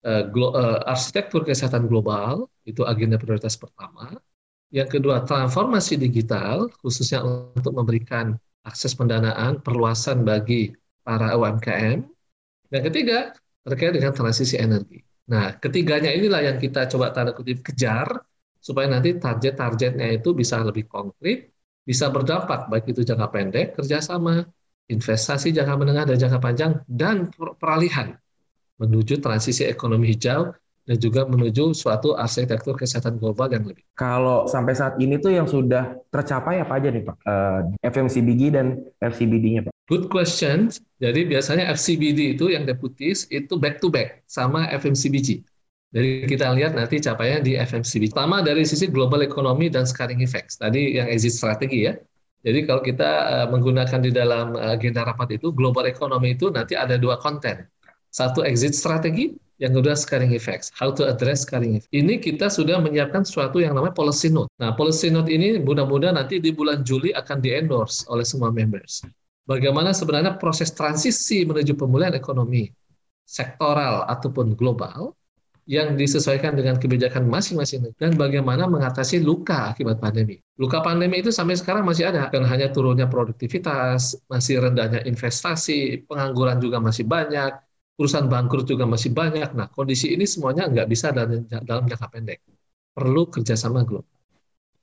Eh, 0.06 0.22
eh, 0.30 0.80
arsitektur 0.86 1.42
kesehatan 1.42 1.90
global 1.90 2.46
itu 2.70 2.86
agenda 2.86 3.18
prioritas 3.18 3.58
pertama. 3.58 4.14
Yang 4.70 5.02
kedua, 5.02 5.26
transformasi 5.26 5.98
digital 5.98 6.70
khususnya 6.86 7.26
untuk 7.26 7.74
memberikan 7.74 8.38
akses 8.70 8.94
pendanaan 8.94 9.66
perluasan 9.66 10.22
bagi 10.22 10.78
para 11.02 11.34
UMKM. 11.34 12.06
Yang 12.76 12.92
ketiga, 12.92 13.32
terkait 13.64 13.96
dengan 13.96 14.12
transisi 14.12 14.60
energi. 14.60 15.00
Nah, 15.32 15.56
ketiganya 15.58 16.12
inilah 16.12 16.44
yang 16.44 16.58
kita 16.60 16.92
coba 16.92 17.16
tanda 17.16 17.32
kutip 17.32 17.64
kejar 17.64 18.28
supaya 18.60 18.92
nanti 18.92 19.16
target-targetnya 19.16 20.20
itu 20.20 20.36
bisa 20.36 20.60
lebih 20.60 20.86
konkret, 20.92 21.56
bisa 21.88 22.12
berdampak 22.12 22.68
baik 22.68 22.92
itu 22.92 23.08
jangka 23.08 23.28
pendek, 23.32 23.68
kerjasama, 23.80 24.44
investasi 24.92 25.56
jangka 25.56 25.76
menengah 25.80 26.06
dan 26.14 26.18
jangka 26.20 26.40
panjang, 26.44 26.72
dan 26.86 27.32
peralihan 27.58 28.14
menuju 28.76 29.24
transisi 29.24 29.64
ekonomi 29.64 30.12
hijau 30.12 30.52
dan 30.86 30.98
juga 31.02 31.26
menuju 31.26 31.74
suatu 31.74 32.14
arsitektur 32.14 32.78
kesehatan 32.78 33.18
global 33.18 33.50
yang 33.50 33.66
lebih. 33.66 33.82
Kalau 33.98 34.46
sampai 34.46 34.78
saat 34.78 35.02
ini 35.02 35.18
tuh 35.18 35.34
yang 35.34 35.50
sudah 35.50 35.98
tercapai 36.14 36.62
apa 36.62 36.78
aja 36.78 36.94
nih 36.94 37.02
Pak? 37.02 37.18
Eh, 37.26 37.62
FMCBG 37.90 38.42
dan 38.54 38.78
FCBD-nya 39.02 39.66
Pak? 39.66 39.75
Good 39.86 40.10
question. 40.10 40.74
Jadi 40.98 41.30
biasanya 41.30 41.70
FCBD 41.74 42.40
itu 42.40 42.50
yang 42.50 42.66
deputis 42.66 43.30
itu 43.30 43.54
back 43.60 43.78
to 43.84 43.94
back 43.94 44.26
sama 44.26 44.66
FMCBG. 44.74 45.46
Jadi 45.96 46.28
kita 46.28 46.52
lihat 46.58 46.74
nanti 46.74 47.00
capaian 47.00 47.40
di 47.46 47.56
FMCBG. 47.56 48.12
Pertama 48.12 48.42
dari 48.42 48.66
sisi 48.66 48.90
global 48.90 49.22
economy 49.22 49.70
dan 49.70 49.86
scaring 49.86 50.26
effects. 50.26 50.58
Tadi 50.58 50.98
yang 50.98 51.08
exit 51.08 51.38
strategi 51.38 51.86
ya. 51.86 51.94
Jadi 52.46 52.66
kalau 52.66 52.82
kita 52.82 53.12
uh, 53.26 53.48
menggunakan 53.50 54.00
di 54.06 54.12
dalam 54.14 54.54
agenda 54.58 55.06
rapat 55.06 55.38
itu 55.38 55.50
global 55.54 55.90
economy 55.90 56.38
itu 56.38 56.54
nanti 56.54 56.78
ada 56.78 56.98
dua 56.98 57.18
konten 57.18 57.66
satu 58.16 58.48
exit 58.48 58.72
strategi, 58.72 59.36
yang 59.60 59.76
kedua 59.76 59.92
scaring 59.92 60.32
effects. 60.32 60.72
How 60.72 60.96
to 60.96 61.04
address 61.04 61.44
scaring 61.44 61.76
effects. 61.76 61.92
Ini 61.92 62.24
kita 62.24 62.48
sudah 62.48 62.80
menyiapkan 62.80 63.28
sesuatu 63.28 63.60
yang 63.60 63.76
namanya 63.76 63.92
policy 63.92 64.32
note. 64.32 64.48
Nah, 64.56 64.72
policy 64.72 65.12
note 65.12 65.28
ini 65.28 65.60
mudah-mudahan 65.60 66.16
nanti 66.16 66.40
di 66.40 66.56
bulan 66.56 66.88
Juli 66.88 67.12
akan 67.12 67.44
di-endorse 67.44 68.08
oleh 68.08 68.24
semua 68.24 68.56
members. 68.56 69.04
Bagaimana 69.46 69.94
sebenarnya 69.94 70.42
proses 70.42 70.74
transisi 70.74 71.46
menuju 71.46 71.78
pemulihan 71.78 72.18
ekonomi 72.18 72.66
sektoral 73.26 74.06
ataupun 74.10 74.58
global 74.58 75.14
yang 75.66 75.98
disesuaikan 75.98 76.54
dengan 76.54 76.78
kebijakan 76.78 77.26
masing-masing 77.26 77.90
dan 77.98 78.14
bagaimana 78.14 78.70
mengatasi 78.70 79.26
luka 79.26 79.74
akibat 79.74 79.98
pandemi. 79.98 80.38
Luka 80.62 80.82
pandemi 80.86 81.26
itu 81.26 81.34
sampai 81.34 81.58
sekarang 81.58 81.82
masih 81.86 82.10
ada, 82.14 82.30
dan 82.30 82.46
hanya 82.46 82.70
turunnya 82.70 83.10
produktivitas, 83.10 84.14
masih 84.30 84.62
rendahnya 84.62 85.02
investasi, 85.10 86.06
pengangguran 86.06 86.62
juga 86.62 86.78
masih 86.78 87.10
banyak, 87.10 87.50
perusahaan 87.98 88.30
bangkrut 88.30 88.70
juga 88.70 88.86
masih 88.86 89.10
banyak. 89.10 89.58
Nah, 89.58 89.66
kondisi 89.74 90.14
ini 90.14 90.30
semuanya 90.30 90.70
nggak 90.70 90.86
bisa 90.86 91.10
dalam, 91.10 91.50
dalam 91.50 91.90
jangka 91.90 92.08
pendek. 92.14 92.46
Perlu 92.94 93.34
kerjasama 93.34 93.82
global. 93.82 94.16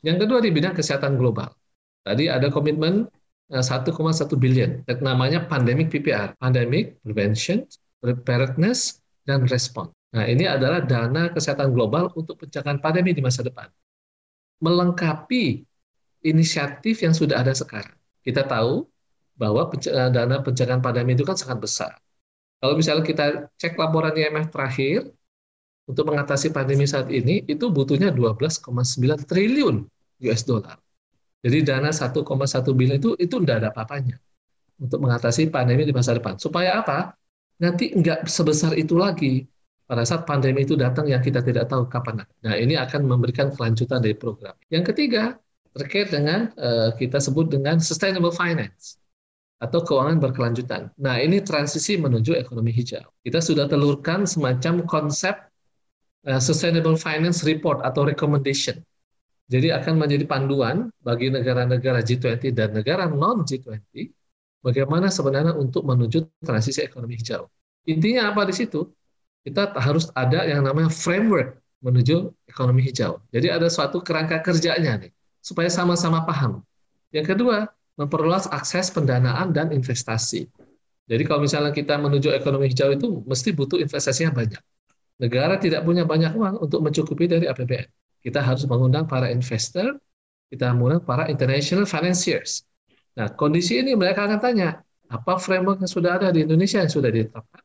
Yang 0.02 0.26
kedua 0.26 0.38
di 0.42 0.50
bidang 0.50 0.74
kesehatan 0.74 1.14
global. 1.14 1.54
Tadi 2.02 2.26
ada 2.26 2.50
komitmen 2.50 3.06
1,1 3.52 3.92
eh, 3.92 4.38
billion. 4.40 4.70
Namanya 5.04 5.44
pandemic 5.44 5.92
PPR. 5.92 6.32
Pandemic 6.40 6.96
Prevention, 7.04 7.68
Preparedness, 8.00 9.04
dan 9.28 9.44
Response. 9.44 9.92
Nah, 10.12 10.24
ini 10.28 10.48
adalah 10.48 10.80
dana 10.80 11.28
kesehatan 11.32 11.72
global 11.72 12.12
untuk 12.16 12.40
pencegahan 12.40 12.80
pandemi 12.80 13.12
di 13.12 13.20
masa 13.20 13.44
depan. 13.44 13.68
Melengkapi 14.64 15.64
inisiatif 16.24 17.04
yang 17.04 17.12
sudah 17.12 17.40
ada 17.44 17.52
sekarang. 17.52 17.96
Kita 18.24 18.44
tahu 18.48 18.88
bahwa 19.36 19.68
eh, 19.72 20.10
dana 20.12 20.40
pencegahan 20.40 20.80
pandemi 20.80 21.12
itu 21.12 21.24
kan 21.28 21.36
sangat 21.36 21.60
besar 21.60 21.92
kalau 22.62 22.78
misalnya 22.78 23.02
kita 23.02 23.26
cek 23.58 23.74
laporan 23.74 24.14
IMF 24.14 24.54
terakhir, 24.54 25.10
untuk 25.90 26.06
mengatasi 26.06 26.54
pandemi 26.54 26.86
saat 26.86 27.10
ini, 27.10 27.42
itu 27.50 27.66
butuhnya 27.66 28.14
12,9 28.14 29.26
triliun 29.26 29.82
US 30.30 30.42
dollar. 30.46 30.78
Jadi 31.42 31.58
dana 31.66 31.90
1,1 31.90 32.22
bilion 32.78 32.96
itu 32.96 33.10
itu 33.18 33.34
tidak 33.42 33.56
ada 33.62 33.68
apa-apanya 33.74 34.16
untuk 34.78 34.98
mengatasi 35.02 35.50
pandemi 35.50 35.82
di 35.82 35.94
masa 35.94 36.14
depan. 36.14 36.38
Supaya 36.38 36.78
apa? 36.78 37.18
Nanti 37.58 37.90
enggak 37.94 38.30
sebesar 38.30 38.78
itu 38.78 38.94
lagi 38.94 39.46
pada 39.86 40.06
saat 40.06 40.22
pandemi 40.22 40.62
itu 40.62 40.78
datang 40.78 41.10
yang 41.10 41.20
kita 41.20 41.42
tidak 41.42 41.66
tahu 41.66 41.90
kapan. 41.90 42.22
Nah 42.46 42.54
ini 42.54 42.78
akan 42.78 43.06
memberikan 43.06 43.50
kelanjutan 43.50 43.98
dari 43.98 44.14
program. 44.14 44.54
Yang 44.70 44.94
ketiga 44.94 45.36
terkait 45.74 46.12
dengan 46.12 46.52
uh, 46.60 46.94
kita 46.94 47.18
sebut 47.18 47.50
dengan 47.50 47.82
sustainable 47.82 48.32
finance 48.32 49.02
atau 49.62 49.78
keuangan 49.86 50.18
berkelanjutan. 50.18 50.90
Nah, 50.98 51.22
ini 51.22 51.38
transisi 51.38 51.94
menuju 51.94 52.34
ekonomi 52.34 52.74
hijau. 52.74 53.06
Kita 53.22 53.38
sudah 53.38 53.70
telurkan 53.70 54.26
semacam 54.26 54.82
konsep 54.90 55.38
uh, 56.26 56.42
Sustainable 56.42 56.98
Finance 56.98 57.46
Report 57.46 57.78
atau 57.86 58.02
recommendation. 58.02 58.82
Jadi 59.52 59.68
akan 59.68 60.00
menjadi 60.00 60.24
panduan 60.24 60.88
bagi 61.04 61.28
negara-negara 61.28 62.00
G20 62.00 62.56
dan 62.56 62.72
negara 62.72 63.04
non-G20 63.04 64.08
bagaimana 64.64 65.12
sebenarnya 65.12 65.52
untuk 65.52 65.84
menuju 65.84 66.24
transisi 66.40 66.80
ekonomi 66.80 67.20
hijau. 67.20 67.52
Intinya 67.84 68.32
apa 68.32 68.48
di 68.48 68.56
situ? 68.56 68.88
Kita 69.44 69.76
harus 69.76 70.08
ada 70.16 70.48
yang 70.48 70.64
namanya 70.64 70.88
framework 70.88 71.60
menuju 71.84 72.32
ekonomi 72.48 72.80
hijau. 72.88 73.20
Jadi 73.28 73.52
ada 73.52 73.68
suatu 73.68 74.00
kerangka 74.00 74.40
kerjanya 74.40 75.02
nih, 75.04 75.12
supaya 75.44 75.68
sama-sama 75.68 76.24
paham. 76.24 76.64
Yang 77.12 77.36
kedua, 77.36 77.68
memperluas 78.00 78.48
akses 78.48 78.88
pendanaan 78.88 79.52
dan 79.52 79.68
investasi. 79.74 80.48
Jadi 81.10 81.22
kalau 81.28 81.44
misalnya 81.44 81.76
kita 81.76 82.00
menuju 82.00 82.32
ekonomi 82.32 82.72
hijau 82.72 82.88
itu 82.94 83.20
mesti 83.28 83.52
butuh 83.52 83.76
investasinya 83.76 84.32
banyak. 84.32 84.62
Negara 85.20 85.60
tidak 85.60 85.84
punya 85.84 86.08
banyak 86.08 86.32
uang 86.32 86.62
untuk 86.62 86.80
mencukupi 86.80 87.28
dari 87.28 87.44
APBN. 87.50 88.01
Kita 88.22 88.38
harus 88.38 88.62
mengundang 88.70 89.04
para 89.10 89.28
investor, 89.28 89.98
kita 90.48 90.70
mengundang 90.72 91.02
para 91.02 91.26
international 91.26 91.84
financiers. 91.84 92.62
Nah, 93.18 93.28
kondisi 93.34 93.82
ini 93.82 93.92
mereka 93.98 94.24
akan 94.24 94.38
tanya, 94.38 94.80
apa 95.10 95.36
framework 95.36 95.82
yang 95.82 95.90
sudah 95.90 96.16
ada 96.16 96.32
di 96.32 96.46
Indonesia 96.46 96.80
yang 96.80 96.88
sudah 96.88 97.10
ditetapkan? 97.10 97.62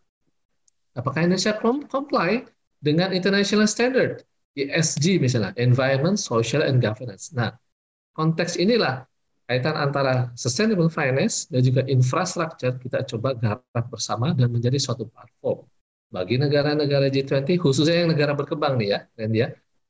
Apakah 0.97 1.23
Indonesia 1.23 1.53
comply 1.61 2.43
dengan 2.81 3.13
international 3.13 3.69
standard, 3.69 4.25
ESG 4.57 5.21
misalnya, 5.21 5.53
Environment, 5.61 6.17
Social, 6.17 6.65
and 6.65 6.81
Governance. 6.81 7.29
Nah, 7.29 7.53
konteks 8.17 8.57
inilah 8.57 9.05
kaitan 9.47 9.77
antara 9.77 10.33
sustainable 10.33 10.89
finance 10.89 11.45
dan 11.47 11.61
juga 11.63 11.85
infrastructure 11.87 12.75
kita 12.81 13.05
coba 13.05 13.37
garap 13.37 13.85
bersama 13.87 14.33
dan 14.33 14.51
menjadi 14.51 14.75
suatu 14.81 15.07
platform 15.07 15.63
bagi 16.11 16.35
negara-negara 16.35 17.07
G20 17.07 17.55
khususnya 17.55 18.03
yang 18.03 18.11
negara 18.11 18.35
berkembang 18.35 18.75
nih 18.75 18.89
ya 18.91 18.99
Randy 19.15 19.39
ya 19.43 19.47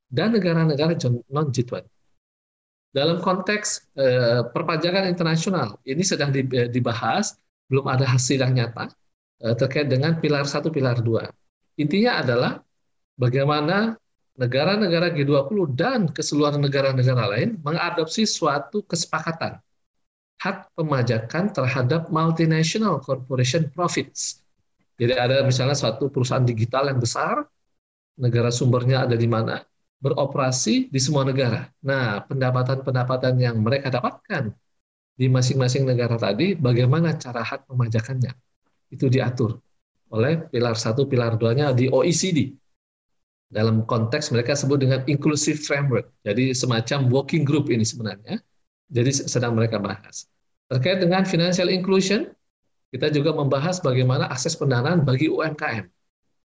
dan 0.08 0.36
negara-negara 0.36 0.96
non 1.32 1.48
G20. 1.52 1.84
Dalam 2.92 3.20
konteks 3.20 3.94
eh, 4.00 4.42
perpajakan 4.50 5.12
internasional 5.12 5.78
ini 5.84 6.02
sedang 6.02 6.32
dibahas 6.72 7.36
belum 7.68 7.86
ada 7.92 8.08
hasil 8.08 8.42
yang 8.42 8.56
nyata 8.56 8.90
eh, 9.44 9.56
terkait 9.60 9.92
dengan 9.92 10.18
pilar 10.18 10.48
satu 10.48 10.72
pilar 10.72 11.04
dua. 11.04 11.28
Intinya 11.78 12.24
adalah 12.24 12.52
bagaimana 13.20 13.94
negara-negara 14.38 15.14
G20 15.14 15.58
dan 15.78 16.10
keseluruhan 16.10 16.62
negara-negara 16.62 17.38
lain 17.38 17.58
mengadopsi 17.62 18.26
suatu 18.26 18.86
kesepakatan 18.86 19.62
hak 20.38 20.70
pemajakan 20.78 21.50
terhadap 21.50 22.14
multinational 22.14 23.02
corporation 23.02 23.66
profits. 23.74 24.46
Jadi 24.98 25.14
ada 25.14 25.42
misalnya 25.46 25.74
suatu 25.78 26.10
perusahaan 26.10 26.46
digital 26.46 26.90
yang 26.94 27.02
besar, 27.02 27.46
negara 28.18 28.54
sumbernya 28.54 29.06
ada 29.06 29.18
di 29.18 29.26
mana, 29.30 29.62
beroperasi 29.98 30.94
di 30.94 31.00
semua 31.02 31.26
negara. 31.26 31.70
Nah, 31.82 32.22
pendapatan-pendapatan 32.26 33.34
yang 33.42 33.58
mereka 33.62 33.90
dapatkan 33.90 34.54
di 35.18 35.26
masing-masing 35.26 35.90
negara 35.90 36.14
tadi, 36.22 36.54
bagaimana 36.54 37.18
cara 37.18 37.42
hak 37.42 37.66
pemajakannya? 37.66 38.32
Itu 38.94 39.10
diatur 39.10 39.58
oleh 40.14 40.48
pilar 40.48 40.78
satu, 40.78 41.10
pilar 41.10 41.36
duanya 41.36 41.74
di 41.76 41.90
OECD 41.92 42.56
dalam 43.48 43.88
konteks 43.88 44.32
mereka 44.36 44.54
sebut 44.60 44.80
dengan 44.84 45.04
inclusive 45.08 45.60
framework. 45.64 46.12
Jadi 46.24 46.52
semacam 46.52 47.08
working 47.08 47.48
group 47.48 47.72
ini 47.72 47.84
sebenarnya. 47.84 48.40
Jadi 48.92 49.28
sedang 49.28 49.56
mereka 49.56 49.80
bahas. 49.80 50.28
Terkait 50.68 51.00
dengan 51.00 51.24
financial 51.24 51.72
inclusion, 51.72 52.28
kita 52.92 53.12
juga 53.12 53.36
membahas 53.36 53.80
bagaimana 53.84 54.28
akses 54.32 54.56
pendanaan 54.56 55.04
bagi 55.04 55.28
UMKM. 55.32 55.88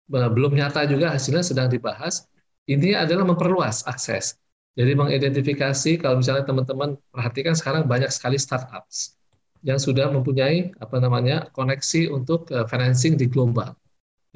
Belum 0.09 0.53
nyata 0.53 0.85
juga 0.89 1.13
hasilnya 1.13 1.45
sedang 1.45 1.69
dibahas. 1.69 2.29
Ini 2.67 2.99
adalah 2.99 3.23
memperluas 3.23 3.87
akses. 3.87 4.37
Jadi 4.77 4.93
mengidentifikasi 4.93 5.97
kalau 6.03 6.21
misalnya 6.21 6.45
teman-teman 6.45 7.01
perhatikan 7.09 7.57
sekarang 7.57 7.89
banyak 7.89 8.13
sekali 8.13 8.37
startups 8.37 9.17
yang 9.65 9.81
sudah 9.81 10.13
mempunyai 10.13 10.77
apa 10.77 11.01
namanya 11.01 11.49
koneksi 11.57 12.13
untuk 12.13 12.45
uh, 12.53 12.69
financing 12.69 13.17
di 13.17 13.25
global 13.25 13.73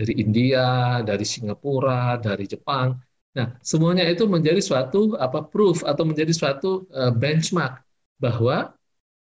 dari 0.01 0.17
India, 0.17 0.99
dari 1.05 1.29
Singapura, 1.29 2.17
dari 2.17 2.49
Jepang. 2.49 2.97
Nah, 3.37 3.53
semuanya 3.61 4.09
itu 4.09 4.25
menjadi 4.25 4.65
suatu 4.65 5.13
apa 5.21 5.45
proof 5.45 5.85
atau 5.85 6.09
menjadi 6.09 6.33
suatu 6.33 6.89
uh, 6.89 7.13
benchmark 7.13 7.85
bahwa 8.17 8.73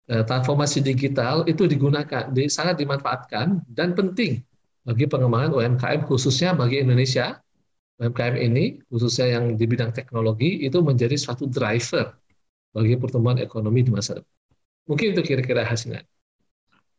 uh, 0.09 0.25
transformasi 0.25 0.81
digital 0.81 1.45
itu 1.45 1.69
digunakan, 1.69 2.33
di, 2.33 2.49
sangat 2.49 2.81
dimanfaatkan 2.81 3.61
dan 3.69 3.93
penting 3.93 4.41
bagi 4.89 5.05
pengembangan 5.05 5.53
UMKM 5.53 6.09
khususnya 6.09 6.57
bagi 6.57 6.81
Indonesia 6.81 7.44
UMKM 8.03 8.35
ini, 8.37 8.83
khususnya 8.91 9.39
yang 9.39 9.55
di 9.55 9.65
bidang 9.71 9.95
teknologi, 9.95 10.67
itu 10.67 10.83
menjadi 10.83 11.15
suatu 11.15 11.47
driver 11.47 12.19
bagi 12.75 12.99
pertumbuhan 12.99 13.39
ekonomi 13.39 13.87
di 13.87 13.95
masa 13.95 14.19
depan. 14.19 14.35
Mungkin 14.91 15.07
itu 15.15 15.23
kira-kira 15.23 15.63
hasilnya. 15.63 16.03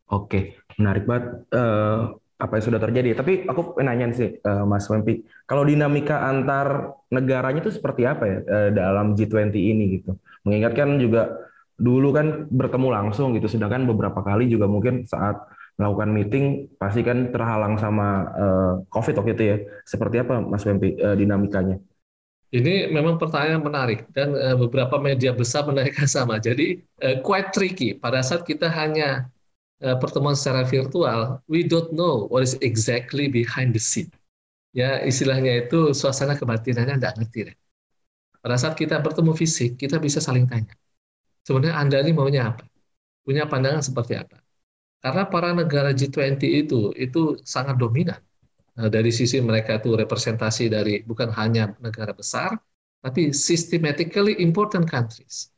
Oke, 0.09 0.55
menarik 0.79 1.03
banget 1.03 1.25
uh, 1.51 2.15
apa 2.39 2.53
yang 2.57 2.65
sudah 2.65 2.79
terjadi. 2.79 3.17
Tapi 3.17 3.43
aku 3.43 3.75
nanya 3.83 4.07
sih, 4.15 4.39
uh, 4.39 4.63
Mas 4.63 4.87
Wempi, 4.87 5.25
kalau 5.43 5.67
dinamika 5.67 6.23
antar 6.25 6.95
negaranya 7.11 7.59
itu 7.59 7.75
seperti 7.75 8.07
apa 8.07 8.23
ya 8.23 8.37
uh, 8.45 8.69
dalam 8.71 9.19
G20 9.19 9.51
ini 9.51 9.99
gitu? 9.99 10.15
Mengingatkan 10.47 10.95
juga 11.01 11.49
dulu 11.75 12.15
kan 12.15 12.47
bertemu 12.47 12.87
langsung 12.87 13.35
gitu, 13.35 13.51
sedangkan 13.51 13.83
beberapa 13.83 14.23
kali 14.23 14.47
juga 14.47 14.69
mungkin 14.69 15.03
saat 15.03 15.43
melakukan 15.75 16.09
meeting 16.11 16.45
pasti 16.79 17.03
kan 17.03 17.31
terhalang 17.35 17.75
sama 17.75 18.07
uh, 18.31 18.73
COVID 18.91 19.19
waktu 19.19 19.31
itu 19.35 19.43
ya. 19.43 19.57
Seperti 19.83 20.23
apa 20.23 20.39
Mas 20.39 20.63
Wempi 20.63 20.95
uh, 20.99 21.15
dinamikanya? 21.15 21.79
Ini 22.55 22.87
memang 22.93 23.19
pertanyaan 23.19 23.59
menarik 23.59 24.07
dan 24.15 24.31
uh, 24.31 24.55
beberapa 24.55 24.95
media 24.95 25.35
besar 25.35 25.67
menanyakan 25.67 26.07
sama. 26.07 26.39
Jadi 26.39 26.79
uh, 27.03 27.19
quite 27.19 27.51
tricky 27.51 27.91
pada 27.99 28.23
saat 28.23 28.47
kita 28.47 28.71
hanya 28.71 29.27
uh, 29.83 29.99
pertemuan 29.99 30.39
secara 30.39 30.63
virtual, 30.63 31.43
we 31.51 31.67
don't 31.67 31.91
know 31.91 32.31
what 32.31 32.45
is 32.45 32.55
exactly 32.63 33.27
behind 33.27 33.75
the 33.75 33.81
scene. 33.81 34.07
Ya 34.71 35.03
istilahnya 35.03 35.67
itu 35.67 35.91
suasana 35.91 36.39
kebatinannya 36.39 36.95
tidak 36.95 37.15
ngerti 37.19 37.39
deh. 37.51 37.57
Pada 38.39 38.61
saat 38.61 38.77
kita 38.77 39.01
bertemu 39.01 39.33
fisik, 39.33 39.75
kita 39.75 39.97
bisa 39.97 40.21
saling 40.21 40.45
tanya. 40.45 40.71
Sebenarnya 41.43 41.75
Anda 41.81 41.97
ini 42.05 42.13
maunya 42.13 42.53
apa? 42.53 42.63
Punya 43.25 43.49
pandangan 43.49 43.81
seperti 43.81 44.21
apa? 44.21 44.44
Karena 45.05 45.29
para 45.29 45.53
negara 45.53 45.93
G20 45.93 46.41
itu 46.65 46.89
itu 46.97 47.37
sangat 47.45 47.77
dominan. 47.77 48.17
Nah, 48.73 48.89
dari 48.89 49.13
sisi 49.13 49.37
mereka 49.37 49.77
itu 49.77 49.93
representasi 49.93 50.65
dari 50.65 51.05
bukan 51.05 51.29
hanya 51.37 51.77
negara 51.77 52.09
besar, 52.09 52.57
tapi 53.05 53.29
systematically 53.29 54.41
important 54.41 54.89
countries. 54.89 55.53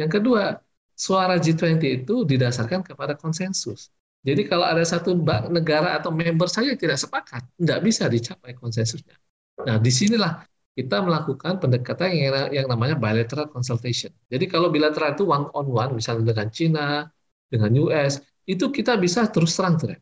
Yang 0.00 0.16
kedua, 0.16 0.56
suara 0.96 1.36
G20 1.36 2.08
itu 2.08 2.24
didasarkan 2.24 2.80
kepada 2.80 3.20
konsensus. 3.20 3.92
Jadi 4.24 4.48
kalau 4.48 4.64
ada 4.64 4.80
satu 4.80 5.12
negara 5.52 6.00
atau 6.00 6.08
member 6.08 6.48
saja 6.48 6.72
tidak 6.72 6.96
sepakat, 6.96 7.44
tidak 7.60 7.78
bisa 7.84 8.08
dicapai 8.08 8.56
konsensusnya. 8.56 9.20
Nah, 9.60 9.76
di 9.76 9.92
sinilah 9.92 10.40
kita 10.72 11.04
melakukan 11.04 11.60
pendekatan 11.60 12.16
yang, 12.16 12.48
yang 12.48 12.64
namanya 12.64 12.96
bilateral 12.96 13.52
consultation. 13.52 14.08
Jadi 14.32 14.48
kalau 14.48 14.72
bilateral 14.72 15.12
itu 15.12 15.28
one 15.28 15.52
on 15.52 15.68
one, 15.68 15.92
misalnya 16.00 16.32
dengan 16.32 16.48
China, 16.48 16.84
dengan 17.52 17.70
US, 17.84 18.24
itu 18.46 18.68
kita 18.72 18.96
bisa 18.96 19.26
terus 19.28 19.52
terang 19.56 19.76
tuh. 19.76 19.92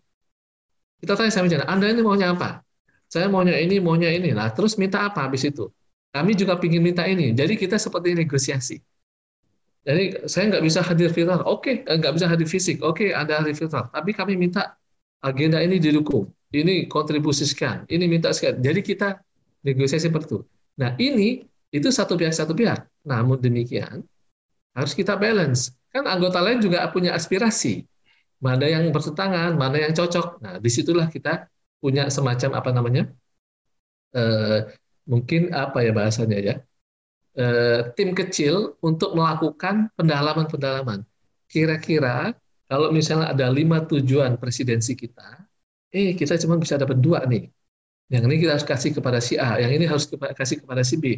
Kita 0.99 1.15
tanya 1.15 1.31
sama 1.31 1.47
China, 1.47 1.65
Anda 1.71 1.95
ini 1.95 2.03
maunya 2.03 2.35
apa? 2.35 2.63
Saya 3.07 3.31
maunya 3.31 3.57
ini, 3.57 3.79
maunya 3.79 4.11
ini. 4.11 4.35
Nah, 4.35 4.51
terus 4.51 4.75
minta 4.77 5.07
apa 5.07 5.25
habis 5.25 5.47
itu? 5.47 5.71
Kami 6.11 6.35
juga 6.35 6.59
ingin 6.59 6.83
minta 6.83 7.07
ini. 7.07 7.31
Jadi 7.33 7.55
kita 7.55 7.79
seperti 7.79 8.19
negosiasi. 8.19 8.77
Jadi 9.87 10.29
saya 10.29 10.53
nggak 10.53 10.65
bisa 10.67 10.81
hadir 10.85 11.09
virtual. 11.15 11.41
Oke, 11.47 11.87
okay, 11.87 11.97
nggak 11.97 12.13
bisa 12.19 12.27
hadir 12.29 12.49
fisik. 12.51 12.77
Oke, 12.85 13.09
okay, 13.09 13.17
Anda 13.17 13.41
hadir 13.41 13.55
virtual. 13.57 13.89
Tapi 13.89 14.11
kami 14.13 14.35
minta 14.35 14.77
agenda 15.23 15.63
ini 15.63 15.79
didukung. 15.79 16.29
Ini 16.51 16.91
kontribusi 16.91 17.47
sekian. 17.47 17.89
Ini 17.89 18.05
minta 18.05 18.35
sekian. 18.35 18.61
Jadi 18.61 18.81
kita 18.85 19.17
negosiasi 19.65 20.11
seperti 20.11 20.35
itu. 20.35 20.39
Nah, 20.77 20.93
ini 21.01 21.45
itu 21.73 21.89
satu 21.89 22.19
pihak 22.19 22.35
satu 22.35 22.53
pihak. 22.53 22.85
Namun 23.07 23.41
demikian 23.41 24.05
harus 24.77 24.93
kita 24.93 25.17
balance. 25.17 25.73
Kan 25.89 26.05
anggota 26.05 26.41
lain 26.45 26.61
juga 26.61 26.85
punya 26.93 27.17
aspirasi 27.17 27.85
mana 28.39 28.65
yang 28.71 28.85
bertentangan, 28.95 29.59
mana 29.59 29.77
yang 29.83 29.93
cocok. 29.95 30.39
Nah, 30.43 30.55
di 30.63 30.71
situlah 30.71 31.11
kita 31.11 31.51
punya 31.83 32.07
semacam 32.11 32.51
apa 32.59 32.71
namanya, 32.75 33.03
eh, 34.15 34.59
mungkin 35.07 35.51
apa 35.55 35.83
ya 35.83 35.91
bahasanya 35.95 36.39
ya, 36.39 36.55
eh, 37.39 37.81
tim 37.95 38.15
kecil 38.15 38.79
untuk 38.83 39.15
melakukan 39.19 39.91
pendalaman-pendalaman. 39.99 41.03
Kira-kira 41.51 42.35
kalau 42.69 42.93
misalnya 42.93 43.33
ada 43.33 43.47
lima 43.49 43.83
tujuan 43.87 44.37
presidensi 44.37 44.93
kita, 44.95 45.47
eh 45.91 46.13
kita 46.15 46.37
cuma 46.43 46.61
bisa 46.61 46.77
dapat 46.77 46.99
dua 47.01 47.25
nih. 47.25 47.49
Yang 48.09 48.23
ini 48.25 48.37
kita 48.41 48.51
harus 48.57 48.67
kasih 48.67 48.91
kepada 48.97 49.19
si 49.21 49.37
A, 49.37 49.61
yang 49.61 49.73
ini 49.73 49.85
harus 49.85 50.09
kasih 50.09 50.65
kepada 50.65 50.81
si 50.81 50.97
B. 50.97 51.17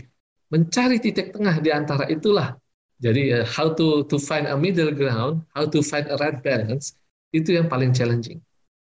Mencari 0.50 0.98
titik 0.98 1.30
tengah 1.30 1.62
di 1.62 1.70
antara 1.70 2.10
itulah 2.10 2.58
jadi 3.00 3.40
uh, 3.40 3.44
how 3.48 3.72
to 3.72 4.04
to 4.12 4.20
find 4.20 4.44
a 4.44 4.54
middle 4.54 4.92
ground, 4.92 5.40
how 5.56 5.64
to 5.64 5.80
find 5.80 6.04
a 6.12 6.20
right 6.20 6.36
balance 6.44 6.99
itu 7.30 7.54
yang 7.54 7.66
paling 7.70 7.94
challenging. 7.94 8.38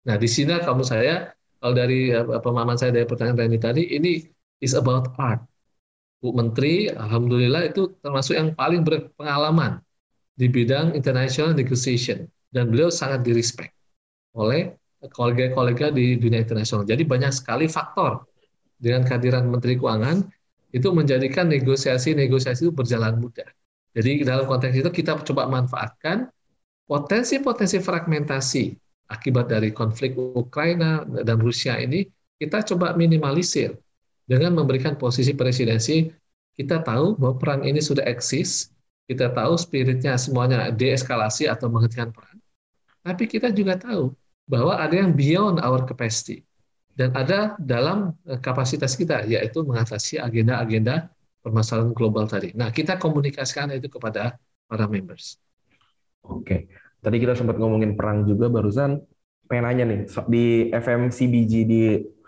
Nah, 0.09 0.17
di 0.17 0.29
sini 0.29 0.57
kamu 0.57 0.83
saya, 0.85 1.33
kalau 1.61 1.75
dari 1.77 2.13
uh, 2.15 2.41
pemahaman 2.41 2.81
saya 2.81 2.95
dari 2.95 3.05
pertanyaan 3.05 3.49
Reni 3.49 3.59
tadi, 3.61 3.83
ini 3.93 4.25
is 4.65 4.73
about 4.73 5.13
art. 5.21 5.43
Bu 6.19 6.35
Menteri, 6.35 6.91
Alhamdulillah 6.91 7.71
itu 7.71 7.95
termasuk 8.03 8.35
yang 8.35 8.51
paling 8.57 8.83
berpengalaman 8.83 9.79
di 10.35 10.51
bidang 10.51 10.95
international 10.99 11.55
negotiation. 11.55 12.27
Dan 12.49 12.73
beliau 12.73 12.89
sangat 12.89 13.29
direspek 13.29 13.69
oleh 14.35 14.73
kolega-kolega 15.13 15.93
di 15.93 16.17
dunia 16.17 16.43
internasional. 16.43 16.83
Jadi 16.89 17.05
banyak 17.05 17.31
sekali 17.31 17.69
faktor 17.69 18.25
dengan 18.81 19.05
kehadiran 19.05 19.47
Menteri 19.47 19.77
Keuangan 19.77 20.27
itu 20.73 20.89
menjadikan 20.91 21.47
negosiasi-negosiasi 21.53 22.69
itu 22.69 22.73
berjalan 22.73 23.21
mudah. 23.21 23.47
Jadi 23.93 24.25
dalam 24.25 24.49
konteks 24.49 24.75
itu 24.75 24.91
kita 24.91 25.21
coba 25.23 25.49
manfaatkan 25.49 26.29
potensi-potensi 26.89 27.79
fragmentasi 27.85 28.73
akibat 29.13 29.53
dari 29.53 29.71
konflik 29.77 30.17
Ukraina 30.17 31.05
dan 31.05 31.39
Rusia 31.39 31.77
ini 31.77 32.09
kita 32.41 32.65
coba 32.75 32.97
minimalisir 32.97 33.77
dengan 34.25 34.57
memberikan 34.57 34.97
posisi 34.97 35.37
presidensi. 35.37 36.09
Kita 36.59 36.83
tahu 36.83 37.15
bahwa 37.15 37.39
perang 37.39 37.63
ini 37.63 37.79
sudah 37.79 38.03
eksis, 38.03 38.75
kita 39.07 39.31
tahu 39.31 39.55
spiritnya 39.55 40.19
semuanya 40.19 40.75
deeskalasi 40.75 41.47
atau 41.47 41.71
menghentikan 41.71 42.11
perang. 42.11 42.35
Tapi 43.07 43.31
kita 43.31 43.55
juga 43.55 43.79
tahu 43.79 44.11
bahwa 44.51 44.75
ada 44.75 44.99
yang 44.99 45.15
beyond 45.15 45.63
our 45.63 45.87
capacity 45.87 46.43
dan 46.99 47.15
ada 47.15 47.55
dalam 47.63 48.11
eh, 48.27 48.43
kapasitas 48.43 48.99
kita 48.99 49.23
yaitu 49.31 49.63
mengatasi 49.63 50.19
agenda-agenda 50.19 51.07
permasalahan 51.47 51.95
global 51.95 52.27
tadi. 52.27 52.51
Nah, 52.59 52.75
kita 52.75 52.99
komunikasikan 52.99 53.71
itu 53.71 53.87
kepada 53.87 54.35
para 54.67 54.91
members. 54.91 55.39
Oke, 56.27 56.71
tadi 56.99 57.17
kita 57.23 57.39
sempat 57.39 57.57
ngomongin 57.61 57.95
perang 57.95 58.27
juga 58.27 58.51
barusan. 58.51 58.99
Pengen 59.49 59.65
nanya 59.65 59.85
nih 59.89 60.01
di 60.29 60.47
FMCBG 60.73 61.53
di 61.65 61.83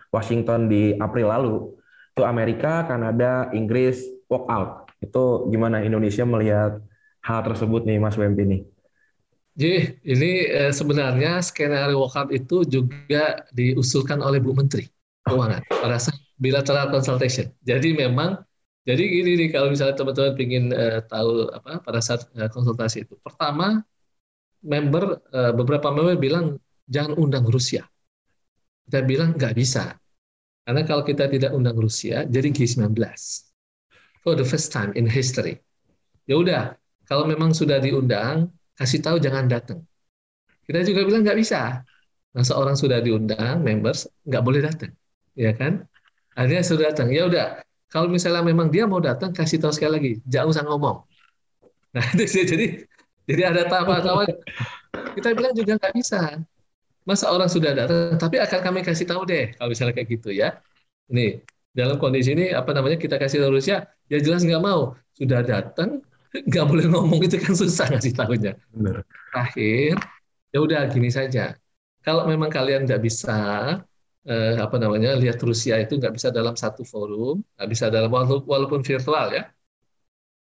Washington 0.09 0.71
di 0.73 0.97
April 0.97 1.29
lalu, 1.29 1.57
itu 2.17 2.23
Amerika, 2.25 2.85
Kanada, 2.89 3.53
Inggris 3.55 4.03
walk 4.27 4.45
out. 4.49 4.71
Itu 5.01 5.49
gimana 5.53 5.85
Indonesia 5.85 6.25
melihat 6.25 6.81
hal 7.21 7.41
tersebut 7.45 7.85
nih, 7.85 8.01
Mas 8.01 8.17
Wempi 8.17 8.45
nih? 8.45 8.63
Jadi 9.61 9.73
ini 10.09 10.31
eh, 10.49 10.73
sebenarnya 10.73 11.45
skenario 11.45 12.01
walkout 12.01 12.33
itu 12.33 12.65
juga 12.65 13.45
diusulkan 13.53 14.23
oleh 14.25 14.41
Bu 14.41 14.57
Menteri 14.57 14.89
Keuangan 15.27 15.61
pada 15.69 16.01
saat 16.01 16.17
bilateral 16.41 16.89
consultation. 16.89 17.53
Jadi 17.61 17.93
memang 17.93 18.41
jadi 18.89 19.03
gini 19.07 19.31
nih 19.37 19.49
kalau 19.53 19.69
misalnya 19.69 19.93
teman-teman 19.93 20.35
ingin 20.41 20.65
uh, 20.73 21.05
tahu 21.05 21.53
apa 21.53 21.85
pada 21.85 22.01
saat 22.01 22.25
uh, 22.33 22.49
konsultasi 22.49 23.05
itu. 23.05 23.15
Pertama, 23.21 23.85
member 24.65 25.21
uh, 25.37 25.53
beberapa 25.53 25.93
member 25.93 26.17
bilang 26.17 26.57
jangan 26.89 27.21
undang 27.21 27.45
Rusia. 27.45 27.85
Kita 28.89 29.05
bilang 29.05 29.37
nggak 29.37 29.53
bisa. 29.53 30.01
Karena 30.65 30.83
kalau 30.89 31.05
kita 31.05 31.29
tidak 31.29 31.53
undang 31.53 31.77
Rusia, 31.77 32.25
jadi 32.25 32.49
G19. 32.49 32.97
For 34.21 34.37
the 34.37 34.45
first 34.45 34.73
time 34.73 34.93
in 34.97 35.09
history. 35.09 35.61
Ya 36.29 36.37
udah, 36.41 36.63
kalau 37.09 37.25
memang 37.25 37.57
sudah 37.57 37.81
diundang, 37.81 38.53
kasih 38.77 39.01
tahu 39.01 39.17
jangan 39.21 39.49
datang. 39.49 39.81
Kita 40.65 40.85
juga 40.85 41.05
bilang 41.05 41.25
nggak 41.25 41.39
bisa. 41.41 41.81
Nah, 42.31 42.45
seorang 42.47 42.79
sudah 42.79 43.03
diundang, 43.03 43.61
members 43.65 44.07
nggak 44.23 44.43
boleh 44.45 44.61
datang, 44.63 44.93
ya 45.35 45.51
kan? 45.57 45.83
Akhirnya 46.39 46.63
sudah 46.63 46.95
datang. 46.95 47.11
Ya 47.11 47.27
udah, 47.27 47.59
kalau 47.91 48.07
misalnya 48.07 48.47
memang 48.47 48.71
dia 48.71 48.87
mau 48.87 49.03
datang, 49.03 49.35
kasih 49.35 49.59
tahu 49.59 49.75
sekali 49.75 49.93
lagi, 49.99 50.13
jangan 50.25 50.49
usah 50.55 50.65
ngomong. 50.65 51.03
Nah, 51.91 52.05
itu 52.15 52.47
jadi 52.47 52.67
jadi 53.27 53.43
ada 53.51 53.63
tahap-tahap. 53.67 54.31
Kita 55.19 55.29
bilang 55.35 55.55
juga 55.55 55.77
nggak 55.77 55.95
bisa. 55.99 56.39
Masa 57.03 57.35
orang 57.35 57.51
sudah 57.51 57.75
datang, 57.75 58.15
tapi 58.17 58.39
akan 58.39 58.61
kami 58.63 58.79
kasih 58.87 59.09
tahu 59.09 59.27
deh, 59.27 59.51
kalau 59.59 59.69
misalnya 59.73 59.95
kayak 59.99 60.09
gitu 60.15 60.31
ya. 60.31 60.63
Nih, 61.11 61.43
dalam 61.71 61.97
kondisi 62.03 62.35
ini 62.35 62.51
apa 62.51 62.75
namanya 62.75 62.99
kita 62.99 63.17
kasih 63.17 63.47
tahu 63.47 63.59
Rusia 63.59 63.87
ya 64.11 64.19
jelas 64.19 64.43
nggak 64.43 64.63
mau 64.63 64.99
sudah 65.15 65.41
datang 65.47 66.03
nggak 66.51 66.67
boleh 66.67 66.87
ngomong 66.91 67.23
itu 67.23 67.39
kan 67.39 67.55
susah 67.55 67.87
ngasih 67.95 68.15
tahunya 68.15 68.53
Benar. 68.75 69.07
terakhir 69.31 69.95
ya 70.51 70.59
udah 70.59 70.81
gini 70.91 71.11
saja 71.11 71.55
kalau 72.03 72.27
memang 72.27 72.51
kalian 72.51 72.87
nggak 72.87 73.03
bisa 73.03 73.39
eh, 74.27 74.57
apa 74.59 74.77
namanya 74.77 75.17
lihat 75.17 75.39
Rusia 75.41 75.79
itu 75.81 75.97
nggak 75.97 76.13
bisa 76.17 76.29
dalam 76.29 76.57
satu 76.59 76.83
forum 76.85 77.41
nggak 77.57 77.69
bisa 77.69 77.87
dalam 77.89 78.11
walaupun 78.45 78.81
virtual 78.85 79.33
ya 79.33 79.49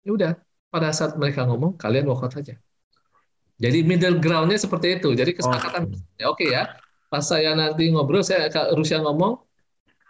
ya 0.04 0.12
udah 0.12 0.32
pada 0.70 0.90
saat 0.92 1.16
mereka 1.16 1.46
ngomong 1.48 1.76
kalian 1.80 2.08
walkout 2.08 2.36
saja 2.40 2.56
jadi 3.60 3.80
middle 3.84 4.18
groundnya 4.24 4.60
seperti 4.60 5.00
itu 5.00 5.12
jadi 5.16 5.32
kesepakatan 5.36 5.94
oh. 5.94 6.20
ya 6.20 6.26
oke 6.32 6.40
okay 6.40 6.50
ya 6.56 6.64
pas 7.10 7.26
saya 7.26 7.56
nanti 7.58 7.90
ngobrol 7.90 8.22
saya 8.22 8.48
Rusia 8.76 9.02
ngomong 9.02 9.40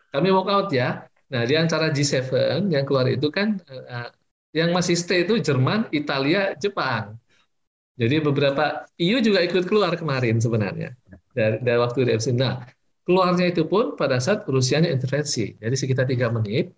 kami 0.10 0.30
walkout 0.34 0.74
ya 0.74 1.10
Nah, 1.30 1.46
di 1.46 1.54
antara 1.54 1.94
G7 1.94 2.66
yang 2.74 2.84
keluar 2.90 3.06
itu 3.06 3.30
kan 3.30 3.62
uh, 3.70 4.10
yang 4.50 4.74
masih 4.74 4.98
stay 4.98 5.22
itu 5.30 5.38
Jerman, 5.38 5.86
Italia, 5.94 6.58
Jepang. 6.58 7.22
Jadi 7.94 8.16
beberapa 8.24 8.90
EU 8.98 9.22
juga 9.22 9.46
ikut 9.46 9.70
keluar 9.70 9.94
kemarin 9.94 10.42
sebenarnya 10.42 10.98
dari, 11.38 11.62
dari 11.62 11.78
waktu 11.78 12.10
DFC. 12.10 12.34
Nah, 12.34 12.66
keluarnya 13.10 13.50
itu 13.50 13.66
pun 13.66 13.98
pada 13.98 14.22
saat 14.22 14.46
Rusianya 14.46 14.94
intervensi. 14.94 15.58
Jadi 15.58 15.74
sekitar 15.74 16.06
tiga 16.06 16.30
menit, 16.30 16.70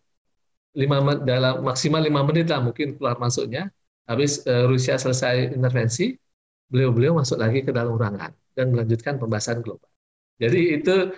lima 0.72 1.20
dalam 1.28 1.60
maksimal 1.68 2.00
lima 2.00 2.24
menit 2.24 2.48
lah 2.48 2.64
mungkin 2.64 2.96
keluar 2.96 3.20
masuknya. 3.20 3.68
Habis 4.08 4.48
uh, 4.48 4.64
Rusia 4.72 4.96
selesai 4.96 5.52
intervensi, 5.52 6.16
beliau-beliau 6.72 7.20
masuk 7.20 7.36
lagi 7.36 7.68
ke 7.68 7.76
dalam 7.76 8.00
ruangan 8.00 8.32
dan 8.56 8.72
melanjutkan 8.72 9.20
pembahasan 9.20 9.60
global. 9.60 9.92
Jadi 10.40 10.80
itu 10.80 11.12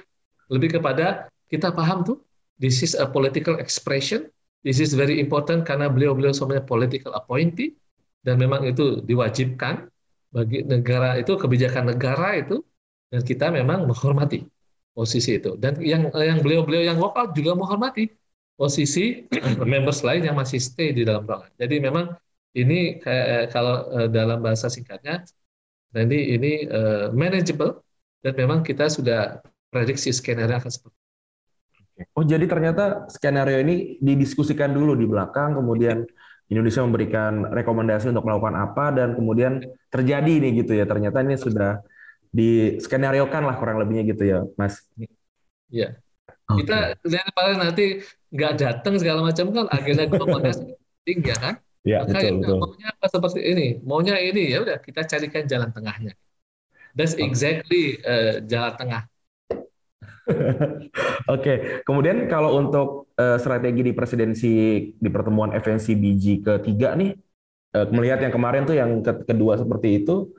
lebih 0.50 0.82
kepada 0.82 1.30
kita 1.46 1.70
paham 1.70 2.02
tuh 2.02 2.18
This 2.62 2.86
is 2.86 2.94
a 2.94 3.10
political 3.10 3.58
expression. 3.58 4.30
This 4.62 4.80
is 4.80 4.94
very 4.94 5.20
important 5.20 5.66
karena 5.68 5.90
beliau-beliau 5.90 6.32
semuanya 6.32 6.64
political 6.64 7.12
appointee 7.18 7.76
dan 8.24 8.40
memang 8.40 8.64
itu 8.64 9.04
diwajibkan 9.04 9.90
bagi 10.32 10.64
negara 10.64 11.20
itu 11.20 11.36
kebijakan 11.36 11.92
negara 11.92 12.40
itu 12.40 12.64
dan 13.12 13.22
kita 13.22 13.52
memang 13.52 13.84
menghormati 13.84 14.48
posisi 14.94 15.42
itu 15.42 15.58
dan 15.58 15.78
yang 15.82 16.14
yang 16.14 16.40
beliau-beliau 16.46 16.84
yang 16.86 17.00
lokal 17.02 17.34
juga 17.34 17.58
menghormati 17.58 18.10
posisi 18.54 19.26
members 19.74 20.06
lain 20.06 20.30
yang 20.30 20.38
masih 20.38 20.62
stay 20.62 20.94
di 20.94 21.02
dalam 21.02 21.26
ruangan. 21.26 21.50
Jadi 21.58 21.76
memang 21.82 22.06
ini 22.54 23.02
kayak 23.02 23.50
kalau 23.50 23.90
eh, 23.98 24.10
dalam 24.14 24.40
bahasa 24.46 24.70
singkatnya 24.70 25.26
nanti 25.94 26.34
ini 26.34 26.66
uh, 26.70 27.14
manageable 27.14 27.86
dan 28.26 28.34
memang 28.34 28.66
kita 28.66 28.90
sudah 28.90 29.46
prediksi 29.70 30.10
skenario 30.10 30.58
akan 30.58 30.74
seperti 30.74 31.04
Oh 32.18 32.26
jadi 32.26 32.50
ternyata 32.50 33.06
skenario 33.06 33.62
ini 33.62 34.02
didiskusikan 34.02 34.74
dulu 34.74 34.98
di 34.98 35.06
belakang, 35.06 35.54
kemudian 35.54 36.02
Indonesia 36.50 36.82
memberikan 36.82 37.54
rekomendasi 37.54 38.10
untuk 38.10 38.26
melakukan 38.26 38.58
apa, 38.58 38.86
dan 38.98 39.14
kemudian 39.14 39.62
terjadi 39.94 40.34
nih 40.42 40.52
gitu 40.66 40.74
ya. 40.74 40.90
Ternyata 40.90 41.22
ini 41.22 41.38
sudah 41.38 41.86
di 42.34 42.82
skenariokan 42.82 43.46
lah 43.46 43.56
kurang 43.62 43.78
lebihnya 43.78 44.04
gitu 44.10 44.24
ya, 44.26 44.40
Mas. 44.58 44.82
Iya. 45.70 46.02
Okay. 46.50 46.66
Kita 46.66 46.98
lihat 47.06 47.30
paling 47.38 47.60
nanti 47.62 47.86
nggak 48.34 48.54
datang 48.58 48.98
segala 48.98 49.22
macam 49.22 49.54
kan 49.54 49.66
agenda 49.70 50.10
globalnya 50.10 50.54
tinggi 51.06 51.30
ya 51.30 51.38
kan? 51.38 51.56
Ya, 51.84 52.00
betul, 52.08 52.40
betul. 52.40 52.58
maunya 52.64 52.88
apa 52.96 53.06
seperti 53.12 53.42
ini, 53.44 53.68
maunya 53.84 54.16
ini 54.16 54.56
ya 54.56 54.64
udah 54.64 54.78
kita 54.82 55.04
carikan 55.04 55.46
jalan 55.46 55.70
tengahnya. 55.70 56.16
That's 56.96 57.16
exactly 57.20 58.00
uh, 58.06 58.40
jalan 58.46 58.74
tengah 58.80 59.04
Oke, 61.36 61.84
kemudian 61.84 62.32
kalau 62.32 62.56
untuk 62.60 63.12
uh, 63.20 63.36
strategi 63.36 63.92
di 63.92 63.94
presidensi 63.94 64.54
di 64.96 65.10
pertemuan 65.12 65.52
FNCBG 65.52 66.44
ketiga 66.44 66.96
nih, 66.96 67.12
uh, 67.76 67.88
melihat 67.92 68.24
yang 68.24 68.34
kemarin 68.34 68.64
tuh 68.64 68.76
yang 68.76 69.04
kedua 69.04 69.60
seperti 69.60 70.04
itu, 70.04 70.32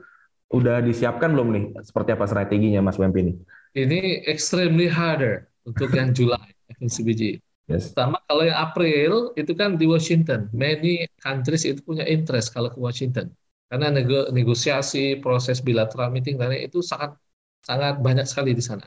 udah 0.51 0.83
disiapkan 0.83 1.33
belum 1.33 1.47
nih? 1.53 1.65
Seperti 1.81 2.09
apa 2.13 2.25
strateginya, 2.29 2.81
Mas 2.85 2.99
Wempi 2.99 3.19
ini? 3.25 3.33
Ini 3.75 4.25
extremely 4.29 4.87
harder 4.87 5.49
untuk 5.65 5.91
yang 5.91 6.13
Juli 6.15 6.37
FNCBG. 6.77 7.41
Yes. 7.65 7.91
Pertama 7.91 8.21
kalau 8.29 8.45
yang 8.45 8.59
April 8.61 9.33
itu 9.33 9.51
kan 9.57 9.73
di 9.73 9.89
Washington, 9.89 10.53
many 10.53 11.09
countries 11.17 11.65
itu 11.65 11.81
punya 11.81 12.05
interest 12.05 12.53
kalau 12.53 12.69
ke 12.69 12.77
Washington 12.77 13.33
karena 13.65 13.89
negosiasi, 14.29 15.17
proses 15.17 15.57
bilateral 15.59 16.13
meeting 16.13 16.37
dan 16.37 16.53
itu 16.53 16.85
sangat 16.85 17.17
sangat 17.65 17.97
banyak 17.97 18.25
sekali 18.29 18.53
di 18.53 18.61
sana. 18.61 18.85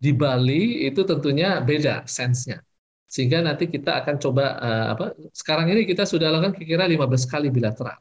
Di 0.00 0.10
Bali 0.16 0.88
itu 0.88 1.04
tentunya 1.04 1.60
beda 1.60 2.08
sense-nya. 2.08 2.58
Sehingga 3.04 3.44
nanti 3.44 3.68
kita 3.68 4.00
akan 4.02 4.16
coba 4.18 4.44
uh, 4.58 4.86
apa 4.96 5.04
sekarang 5.36 5.70
ini 5.70 5.84
kita 5.84 6.02
sudah 6.08 6.32
lakukan 6.32 6.56
kira-kira 6.56 6.88
15 6.88 7.30
kali 7.32 7.46
bilateral. 7.52 8.00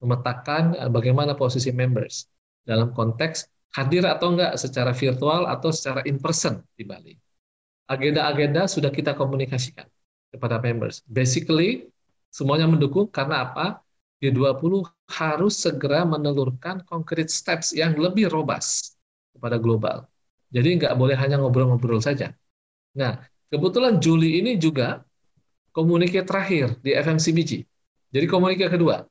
Memetakan 0.00 0.64
uh, 0.78 0.90
bagaimana 0.90 1.34
posisi 1.34 1.74
members 1.74 2.30
dalam 2.66 2.90
konteks 2.90 3.46
hadir 3.78 4.02
atau 4.04 4.34
enggak 4.34 4.58
secara 4.58 4.90
virtual 4.90 5.46
atau 5.46 5.70
secara 5.70 6.02
in 6.04 6.18
person 6.18 6.60
di 6.74 6.82
Bali. 6.82 7.14
Agenda-agenda 7.86 8.66
sudah 8.66 8.90
kita 8.90 9.14
komunikasikan 9.14 9.86
kepada 10.34 10.58
members. 10.58 11.06
Basically 11.06 11.86
semuanya 12.34 12.66
mendukung 12.66 13.06
karena 13.06 13.46
apa? 13.46 13.80
G20 14.18 14.82
harus 15.12 15.60
segera 15.60 16.02
menelurkan 16.02 16.82
concrete 16.88 17.30
steps 17.30 17.76
yang 17.76 17.94
lebih 17.94 18.32
robust 18.32 18.96
kepada 19.36 19.60
global 19.60 20.08
jadi 20.50 20.68
nggak 20.78 20.94
boleh 20.94 21.16
hanya 21.18 21.42
ngobrol-ngobrol 21.42 21.98
saja. 21.98 22.30
Nah, 22.94 23.18
kebetulan 23.50 23.98
Juli 23.98 24.38
ini 24.40 24.56
juga 24.56 25.02
komunike 25.74 26.22
terakhir 26.22 26.78
di 26.80 26.94
FMCBG. 26.94 27.66
Jadi 28.14 28.26
komunike 28.30 28.70
kedua. 28.70 29.02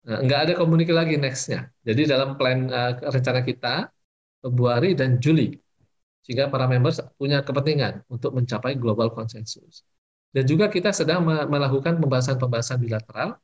Nah, 0.00 0.18
nggak 0.24 0.40
ada 0.48 0.52
komunike 0.56 0.92
lagi 0.96 1.20
next-nya. 1.20 1.68
Jadi 1.84 2.08
dalam 2.08 2.40
plan 2.40 2.68
uh, 2.72 2.96
rencana 3.04 3.44
kita 3.44 3.92
Februari 4.40 4.96
dan 4.96 5.20
Juli. 5.20 5.52
Sehingga 6.24 6.48
para 6.48 6.64
members 6.64 7.00
punya 7.20 7.44
kepentingan 7.44 8.08
untuk 8.08 8.32
mencapai 8.32 8.76
global 8.76 9.12
konsensus. 9.12 9.84
Dan 10.30 10.46
juga 10.46 10.70
kita 10.70 10.94
sedang 10.94 11.26
melakukan 11.26 11.98
pembahasan-pembahasan 11.98 12.78
bilateral 12.78 13.36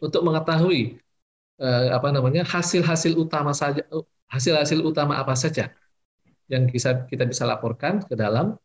untuk 0.00 0.24
mengetahui 0.24 0.96
uh, 1.60 1.92
apa 1.92 2.08
namanya 2.08 2.42
hasil-hasil 2.42 3.20
utama 3.20 3.52
saja 3.52 3.84
hasil-hasil 4.32 4.80
utama 4.80 5.20
apa 5.20 5.36
saja 5.36 5.68
yang 6.48 6.66
bisa 6.66 7.04
kita 7.06 7.28
bisa 7.28 7.44
laporkan 7.44 8.00
ke 8.02 8.16
dalam 8.16 8.56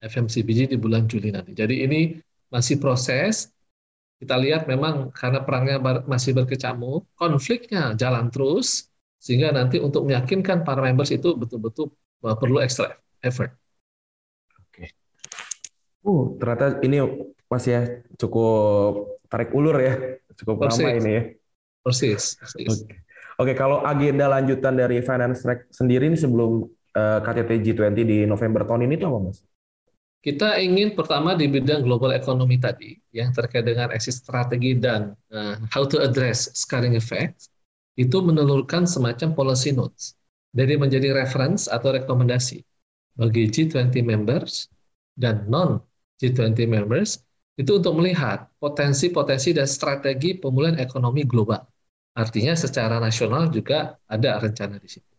FMCBG 0.00 0.72
di 0.72 0.76
bulan 0.80 1.06
Juli 1.06 1.30
nanti. 1.30 1.54
Jadi 1.54 1.84
ini 1.84 2.00
masih 2.48 2.80
proses. 2.80 3.52
Kita 4.18 4.34
lihat 4.34 4.66
memang 4.66 5.14
karena 5.14 5.46
perangnya 5.46 5.78
masih 6.04 6.34
berkecamuk, 6.34 7.06
konfliknya 7.14 7.94
jalan 7.94 8.34
terus, 8.34 8.90
sehingga 9.22 9.54
nanti 9.54 9.78
untuk 9.78 10.02
meyakinkan 10.06 10.66
para 10.66 10.82
members 10.82 11.14
itu 11.14 11.38
betul-betul 11.38 11.94
perlu 12.18 12.58
extra 12.58 12.98
effort. 13.22 13.54
Oke. 14.58 14.90
Uh, 16.02 16.34
ternyata 16.42 16.82
ini 16.82 16.98
masih 17.46 17.70
ya 17.70 17.82
cukup 18.18 19.22
tarik 19.30 19.54
ulur 19.54 19.78
ya, 19.78 20.18
cukup 20.34 20.66
Persis. 20.66 20.82
lama 20.82 20.90
ini 20.98 21.10
ya. 21.14 21.22
Persis. 21.86 22.22
Persis. 22.42 22.68
Oke. 22.82 22.94
Oke, 23.38 23.54
kalau 23.54 23.86
agenda 23.86 24.26
lanjutan 24.26 24.74
dari 24.74 24.98
Finance 24.98 25.46
Track 25.46 25.70
sendiri 25.70 26.10
ini 26.10 26.18
sebelum 26.18 26.66
Eh, 26.98 27.18
KTT 27.22 27.50
G20 27.62 27.98
di 28.02 28.18
November 28.26 28.66
tahun 28.66 28.90
ini 28.90 28.98
itu 28.98 29.06
apa, 29.06 29.18
Mas? 29.22 29.38
Kita 30.18 30.58
ingin 30.58 30.98
pertama 30.98 31.38
di 31.38 31.46
bidang 31.46 31.86
global 31.86 32.10
economy 32.10 32.58
tadi, 32.58 32.98
yang 33.14 33.30
terkait 33.30 33.62
dengan 33.62 33.94
exit 33.94 34.18
strategi 34.18 34.74
dan 34.74 35.14
uh, 35.30 35.54
how 35.70 35.86
to 35.86 36.02
address 36.02 36.50
scaring 36.58 36.98
effect, 36.98 37.46
itu 37.94 38.18
menelurkan 38.18 38.82
semacam 38.82 39.34
policy 39.34 39.70
notes. 39.70 40.18
Jadi 40.54 40.74
menjadi 40.74 41.14
reference 41.14 41.70
atau 41.70 41.94
rekomendasi 41.94 42.66
bagi 43.14 43.46
G20 43.46 43.94
members 44.02 44.66
dan 45.14 45.46
non 45.46 45.82
G20 46.18 46.66
members 46.66 47.22
itu 47.58 47.78
untuk 47.78 47.98
melihat 47.98 48.50
potensi-potensi 48.62 49.50
dan 49.50 49.66
strategi 49.66 50.38
pemulihan 50.38 50.78
ekonomi 50.78 51.26
global. 51.26 51.62
Artinya 52.14 52.54
secara 52.54 52.98
nasional 53.02 53.50
juga 53.50 53.98
ada 54.06 54.38
rencana 54.38 54.78
di 54.78 54.90
situ. 54.90 55.14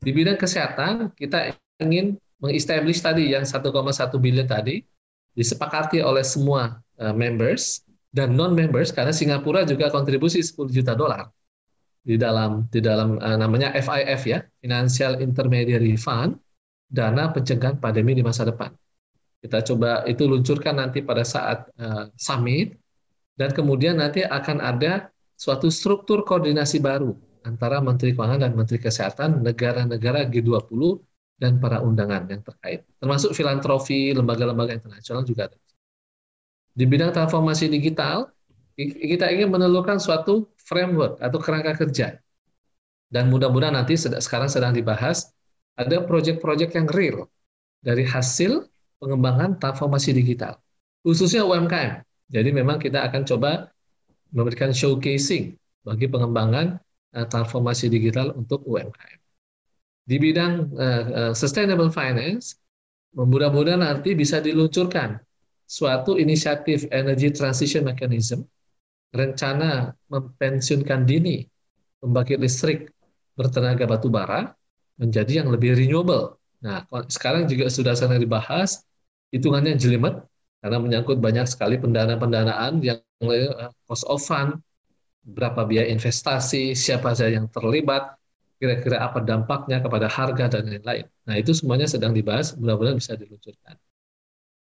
Di 0.00 0.12
bidang 0.12 0.36
kesehatan, 0.36 1.16
kita 1.16 1.56
ingin 1.80 2.20
mengestablish 2.40 3.00
tadi 3.00 3.32
yang 3.32 3.44
1,1 3.44 3.64
billion 4.20 4.46
tadi 4.46 4.84
disepakati 5.36 6.00
oleh 6.00 6.24
semua 6.24 6.80
uh, 7.00 7.14
members 7.16 7.84
dan 8.12 8.32
non 8.32 8.56
members 8.56 8.92
karena 8.92 9.12
Singapura 9.12 9.64
juga 9.68 9.92
kontribusi 9.92 10.40
10 10.40 10.72
juta 10.72 10.96
dolar 10.96 11.28
di 12.06 12.16
dalam 12.16 12.64
di 12.70 12.80
dalam 12.80 13.18
uh, 13.18 13.36
namanya 13.36 13.74
FIF 13.76 14.22
ya 14.24 14.40
Financial 14.62 15.20
Intermediary 15.20 15.98
Fund 16.00 16.38
dana 16.86 17.34
pencegahan 17.34 17.82
pandemi 17.82 18.14
di 18.14 18.22
masa 18.22 18.46
depan. 18.46 18.70
Kita 19.42 19.60
coba 19.62 20.06
itu 20.08 20.24
luncurkan 20.24 20.80
nanti 20.80 21.02
pada 21.02 21.26
saat 21.26 21.66
uh, 21.76 22.08
summit 22.16 22.72
dan 23.36 23.52
kemudian 23.52 24.00
nanti 24.00 24.24
akan 24.24 24.64
ada 24.64 25.12
suatu 25.36 25.68
struktur 25.68 26.24
koordinasi 26.24 26.80
baru 26.80 27.12
antara 27.44 27.78
Menteri 27.84 28.16
Keuangan 28.16 28.42
dan 28.42 28.52
Menteri 28.56 28.80
Kesehatan 28.80 29.44
negara-negara 29.44 30.24
G20 30.26 30.80
dan 31.36 31.60
para 31.60 31.84
undangan 31.84 32.24
yang 32.28 32.40
terkait, 32.40 32.88
termasuk 32.96 33.36
filantropi, 33.36 34.16
lembaga-lembaga 34.16 34.72
internasional 34.72 35.22
juga 35.24 35.52
ada. 35.52 35.58
Di 36.72 36.84
bidang 36.88 37.12
transformasi 37.12 37.68
digital, 37.68 38.32
kita 38.76 39.32
ingin 39.32 39.52
menelurkan 39.52 39.96
suatu 39.96 40.52
framework 40.60 41.20
atau 41.20 41.38
kerangka 41.40 41.72
kerja. 41.84 42.20
Dan 43.08 43.32
mudah-mudahan 43.32 43.76
nanti 43.76 43.96
sekarang 43.96 44.48
sedang 44.48 44.72
dibahas, 44.76 45.32
ada 45.76 46.04
proyek-proyek 46.04 46.76
yang 46.76 46.88
real 46.88 47.28
dari 47.84 48.04
hasil 48.04 48.64
pengembangan 48.96 49.60
transformasi 49.60 50.16
digital, 50.16 50.56
khususnya 51.04 51.44
UMKM. 51.44 52.00
Jadi 52.32 52.50
memang 52.50 52.80
kita 52.80 53.06
akan 53.06 53.22
coba 53.28 53.70
memberikan 54.34 54.74
showcasing 54.74 55.54
bagi 55.86 56.10
pengembangan 56.10 56.80
uh, 57.14 57.26
transformasi 57.28 57.86
digital 57.86 58.34
untuk 58.34 58.64
UMKM. 58.66 59.25
Di 60.06 60.22
bidang 60.22 60.70
uh, 60.78 61.34
sustainable 61.34 61.90
finance, 61.90 62.54
mudah-mudahan 63.18 63.82
nanti 63.82 64.14
bisa 64.14 64.38
diluncurkan 64.38 65.18
suatu 65.66 66.14
inisiatif 66.14 66.86
energy 66.94 67.34
transition 67.34 67.82
mechanism, 67.82 68.46
rencana 69.10 69.90
mempensiunkan 70.06 71.02
dini 71.02 71.42
pembangkit 71.98 72.38
listrik 72.38 72.86
bertenaga 73.34 73.82
batu 73.82 74.06
bara 74.06 74.54
menjadi 74.94 75.42
yang 75.42 75.50
lebih 75.50 75.74
renewable. 75.74 76.38
Nah, 76.62 76.86
sekarang 77.10 77.50
juga 77.50 77.66
sudah 77.66 77.98
sedang 77.98 78.22
dibahas, 78.22 78.86
hitungannya 79.34 79.74
jelimet, 79.74 80.22
karena 80.62 80.78
menyangkut 80.78 81.18
banyak 81.18 81.50
sekali 81.50 81.76
pendanaan-pendanaan 81.82 82.78
yang 82.80 83.02
cost 83.84 84.06
of 84.06 84.22
fund, 84.22 84.62
berapa 85.26 85.66
biaya 85.66 85.90
investasi, 85.90 86.78
siapa 86.78 87.12
saja 87.12 87.42
yang 87.42 87.50
terlibat, 87.50 88.14
kira-kira 88.56 88.96
apa 89.04 89.20
dampaknya 89.20 89.78
kepada 89.84 90.06
harga 90.08 90.44
dan 90.58 90.64
lain-lain. 90.68 91.04
Nah 91.28 91.34
itu 91.36 91.52
semuanya 91.52 91.84
sedang 91.84 92.16
dibahas, 92.16 92.56
mudah-mudahan 92.56 92.96
bisa 92.96 93.12
diluncurkan. 93.14 93.76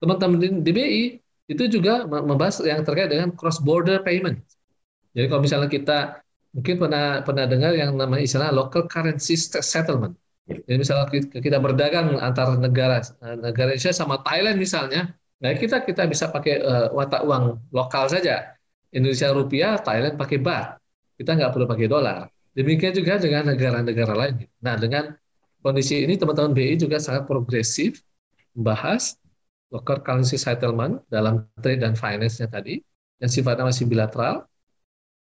Teman-teman 0.00 0.64
di 0.64 0.72
BI 0.72 1.04
itu 1.52 1.64
juga 1.68 2.08
membahas 2.08 2.64
yang 2.64 2.82
terkait 2.82 3.12
dengan 3.12 3.30
cross 3.36 3.60
border 3.60 4.00
payment. 4.00 4.40
Jadi 5.12 5.26
kalau 5.28 5.42
misalnya 5.44 5.68
kita 5.68 5.98
mungkin 6.56 6.74
pernah 6.80 7.20
pernah 7.24 7.44
dengar 7.48 7.72
yang 7.76 7.92
namanya 7.96 8.24
istilah 8.24 8.50
local 8.52 8.88
currency 8.88 9.36
settlement. 9.38 10.16
Jadi 10.48 10.76
misalnya 10.80 11.06
kita 11.30 11.58
berdagang 11.62 12.18
antar 12.18 12.58
negara 12.58 12.98
negara 13.38 13.72
Indonesia 13.72 13.94
sama 13.94 14.18
Thailand 14.26 14.58
misalnya, 14.58 15.14
nah 15.38 15.54
kita 15.54 15.86
kita 15.86 16.08
bisa 16.10 16.28
pakai 16.34 16.60
uh, 16.60 16.88
watak 16.96 17.22
uang 17.22 17.62
lokal 17.70 18.10
saja. 18.10 18.56
Indonesia 18.92 19.32
rupiah, 19.32 19.80
Thailand 19.80 20.20
pakai 20.20 20.38
baht. 20.42 20.76
Kita 21.16 21.32
nggak 21.32 21.50
perlu 21.54 21.64
pakai 21.64 21.86
dolar. 21.88 22.28
Demikian 22.52 22.92
juga 22.92 23.16
dengan 23.16 23.48
negara-negara 23.48 24.12
lain. 24.12 24.44
Nah, 24.60 24.76
dengan 24.76 25.16
kondisi 25.64 26.04
ini 26.04 26.20
teman-teman 26.20 26.52
BI 26.52 26.76
juga 26.76 27.00
sangat 27.00 27.24
progresif 27.24 28.04
membahas 28.52 29.16
local 29.72 30.04
currency 30.04 30.36
settlement 30.36 31.00
dalam 31.08 31.48
trade 31.64 31.80
dan 31.80 31.96
finance-nya 31.96 32.52
tadi 32.52 32.84
yang 33.24 33.32
sifatnya 33.32 33.64
masih 33.64 33.88
bilateral. 33.88 34.44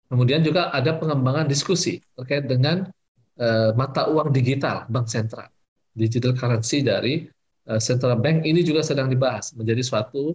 Kemudian 0.09 0.41
juga 0.41 0.73
ada 0.73 0.97
pengembangan 0.97 1.45
diskusi 1.45 2.01
terkait 2.17 2.49
dengan 2.49 2.89
uh, 3.37 3.77
mata 3.77 4.09
uang 4.09 4.33
digital 4.33 4.89
bank 4.89 5.05
sentral, 5.05 5.53
digital 5.93 6.33
currency 6.33 6.81
dari 6.81 7.29
uh, 7.69 7.77
central 7.77 8.17
bank 8.17 8.41
ini 8.41 8.65
juga 8.65 8.81
sedang 8.81 9.05
dibahas 9.05 9.53
menjadi 9.53 9.85
suatu 9.85 10.33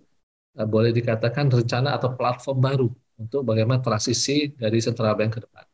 uh, 0.63 0.67
boleh 0.69 0.95
dikatakan 0.95 1.51
rencana 1.51 1.99
atau 1.99 2.15
platform 2.15 2.59
baru 2.63 2.89
untuk 3.19 3.43
bagaimana 3.43 3.83
transisi 3.83 4.55
dari 4.55 4.79
central 4.79 5.19
bank 5.19 5.39
ke 5.39 5.41
depan. 5.43 5.67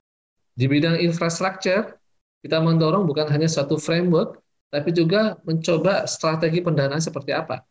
Di 0.54 0.66
bidang 0.66 1.00
infrastruktur, 1.00 1.96
kita 2.40 2.58
mendorong 2.60 3.04
bukan 3.04 3.28
hanya 3.28 3.48
satu 3.48 3.76
framework, 3.76 4.40
tapi 4.70 4.94
juga 4.94 5.36
mencoba 5.44 6.06
strategi 6.06 6.62
pendanaan 6.62 7.02
seperti 7.02 7.34
apa. 7.34 7.64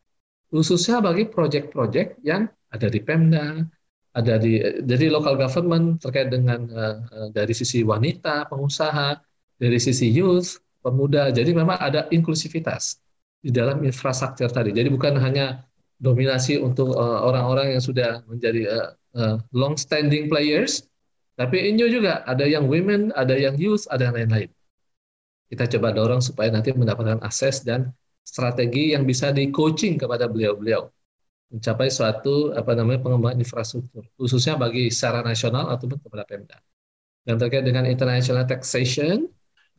Khususnya 0.49 0.99
bagi 0.99 1.29
proyek-proyek 1.29 2.19
yang 2.25 2.49
ada 2.69 2.87
di 2.89 2.99
Pemda, 3.01 3.61
ada 4.13 4.35
di 4.41 4.57
jadi 4.83 5.07
local 5.13 5.37
government 5.37 6.01
terkait 6.01 6.33
dengan 6.33 6.65
uh, 6.73 7.29
dari 7.29 7.53
sisi 7.53 7.85
wanita, 7.85 8.49
pengusaha, 8.49 9.21
dari 9.61 9.77
sisi 9.77 10.09
youth, 10.09 10.57
pemuda. 10.81 11.29
Jadi 11.29 11.53
memang 11.53 11.77
ada 11.77 12.09
inklusivitas 12.09 12.97
di 13.39 13.53
dalam 13.53 13.79
infrastruktur 13.85 14.49
tadi. 14.49 14.73
Jadi 14.75 14.89
bukan 14.91 15.15
hanya 15.21 15.63
dominasi 15.99 16.55
untuk 16.59 16.95
eh, 16.95 17.19
orang-orang 17.27 17.69
uh, 17.69 17.71
yang 17.75 17.83
sudah 17.83 18.23
menjadi 18.23 18.61
uh, 18.71 18.89
uh, 19.19 19.35
long 19.51 19.75
standing 19.75 20.31
players, 20.31 20.87
tapi 21.39 21.71
ini 21.71 21.87
juga 21.87 22.19
ada 22.27 22.43
yang 22.43 22.67
women, 22.67 23.15
ada 23.15 23.31
yang 23.31 23.55
youth, 23.55 23.87
ada 23.87 24.11
yang 24.11 24.15
lain-lain. 24.19 24.51
Kita 25.47 25.71
coba 25.71 25.95
dorong 25.95 26.19
supaya 26.19 26.51
nanti 26.51 26.75
mendapatkan 26.75 27.23
akses 27.23 27.63
dan 27.63 27.95
strategi 28.27 28.91
yang 28.91 29.07
bisa 29.07 29.31
di 29.31 29.47
coaching 29.47 29.95
kepada 29.95 30.27
beliau-beliau 30.27 30.91
mencapai 31.49 31.89
suatu 31.89 32.53
apa 32.53 32.77
namanya 32.77 33.01
pengembangan 33.01 33.41
infrastruktur 33.41 34.05
khususnya 34.19 34.53
bagi 34.53 34.93
secara 34.93 35.25
nasional 35.25 35.73
ataupun 35.73 35.97
kepada 35.97 36.23
Pemda. 36.27 36.57
Dan 37.25 37.41
terkait 37.41 37.65
dengan 37.65 37.89
international 37.89 38.45
taxation, 38.45 39.25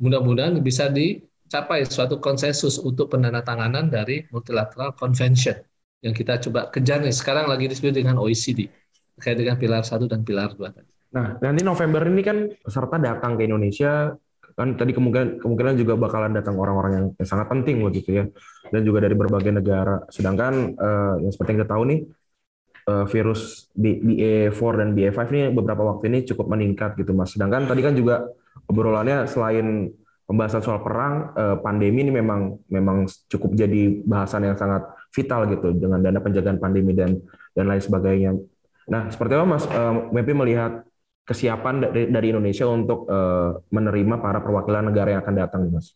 mudah-mudahan 0.02 0.58
bisa 0.64 0.90
dicapai 0.90 1.86
suatu 1.86 2.18
konsensus 2.18 2.80
untuk 2.82 3.12
penandatanganan 3.14 3.86
dari 3.92 4.26
multilateral 4.34 4.96
convention 4.98 5.54
yang 6.00 6.16
kita 6.16 6.40
coba 6.42 6.72
kejar 6.72 7.04
nih 7.04 7.14
sekarang 7.14 7.46
lagi 7.46 7.68
disebut 7.68 7.92
dengan 7.92 8.16
OECD 8.18 8.66
terkait 9.20 9.36
dengan 9.36 9.60
pilar 9.60 9.84
satu 9.84 10.08
dan 10.08 10.24
pilar 10.24 10.56
dua 10.56 10.72
tadi. 10.72 10.89
Nah, 11.10 11.26
nanti 11.42 11.60
November 11.66 12.06
ini 12.06 12.22
kan 12.22 12.46
peserta 12.62 12.96
datang 12.98 13.34
ke 13.34 13.42
Indonesia 13.46 14.14
kan 14.60 14.76
tadi 14.76 14.92
kemungkinan 14.92 15.40
kemungkinan 15.40 15.74
juga 15.78 15.96
bakalan 15.96 16.36
datang 16.36 16.58
orang-orang 16.60 16.92
yang, 16.92 17.06
sangat 17.24 17.48
penting 17.48 17.80
begitu 17.80 18.20
ya 18.20 18.24
dan 18.68 18.80
juga 18.84 19.08
dari 19.08 19.16
berbagai 19.16 19.56
negara. 19.56 20.04
Sedangkan 20.12 20.76
uh, 20.76 21.14
yang 21.22 21.32
seperti 21.32 21.56
yang 21.56 21.58
kita 21.64 21.70
tahu 21.72 21.82
nih 21.88 22.00
uh, 22.90 23.04
virus 23.08 23.72
BA4 23.72 24.60
dan 24.76 24.88
BA5 24.92 25.20
ini 25.32 25.42
beberapa 25.54 25.82
waktu 25.86 26.12
ini 26.12 26.18
cukup 26.28 26.52
meningkat 26.52 26.92
gitu 27.00 27.16
Mas. 27.16 27.32
Sedangkan 27.32 27.64
tadi 27.64 27.80
kan 27.80 27.96
juga 27.96 28.28
obrolannya 28.68 29.24
selain 29.24 29.90
pembahasan 30.28 30.62
soal 30.62 30.84
perang, 30.84 31.32
uh, 31.34 31.56
pandemi 31.58 32.04
ini 32.04 32.12
memang 32.14 32.60
memang 32.68 33.08
cukup 33.32 33.56
jadi 33.56 34.04
bahasan 34.04 34.44
yang 34.44 34.60
sangat 34.60 34.86
vital 35.10 35.48
gitu 35.50 35.74
dengan 35.74 36.04
dana 36.04 36.20
penjagaan 36.22 36.60
pandemi 36.60 36.92
dan 36.92 37.16
dan 37.56 37.64
lain 37.64 37.82
sebagainya. 37.82 38.36
Nah, 38.90 39.08
seperti 39.08 39.40
apa 39.40 39.46
Mas 39.46 39.64
uh, 39.70 40.10
Mepi 40.12 40.34
melihat 40.34 40.84
kesiapan 41.30 41.86
dari, 41.86 42.10
dari 42.10 42.26
Indonesia 42.34 42.66
untuk 42.66 43.06
uh, 43.06 43.54
menerima 43.70 44.18
para 44.18 44.42
perwakilan 44.42 44.90
negara 44.90 45.14
yang 45.14 45.22
akan 45.22 45.36
datang, 45.38 45.62
Mas? 45.70 45.94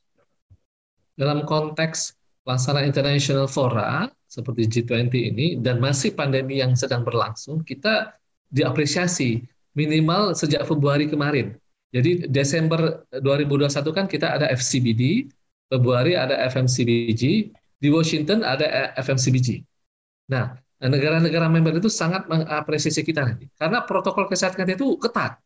Dalam 1.19 1.43
konteks 1.43 2.15
pelaksanaan 2.47 2.87
international 2.87 3.51
fora 3.51 4.07
seperti 4.31 4.71
G20 4.71 5.11
ini 5.11 5.47
dan 5.59 5.83
masih 5.83 6.15
pandemi 6.15 6.63
yang 6.63 6.79
sedang 6.79 7.03
berlangsung, 7.03 7.67
kita 7.67 8.15
diapresiasi 8.55 9.43
minimal 9.75 10.39
sejak 10.39 10.63
Februari 10.63 11.11
kemarin. 11.11 11.59
Jadi 11.91 12.31
Desember 12.31 13.03
2021 13.11 13.71
kan 13.91 14.07
kita 14.07 14.39
ada 14.39 14.47
FCBD, 14.55 15.31
Februari 15.71 16.15
ada 16.15 16.39
FMCBG, 16.47 17.51
di 17.79 17.89
Washington 17.91 18.47
ada 18.47 18.95
FMCBG. 18.99 19.63
Nah, 20.31 20.55
Nah, 20.55 20.64
negara-negara 20.93 21.47
member 21.49 21.81
itu 21.81 21.89
sangat 21.89 22.29
mengapresiasi 22.29 23.01
kita 23.01 23.25
nanti 23.25 23.49
karena 23.57 23.85
protokol 23.89 24.29
kesehatan 24.29 24.69
itu 24.69 25.01
ketat. 25.01 25.41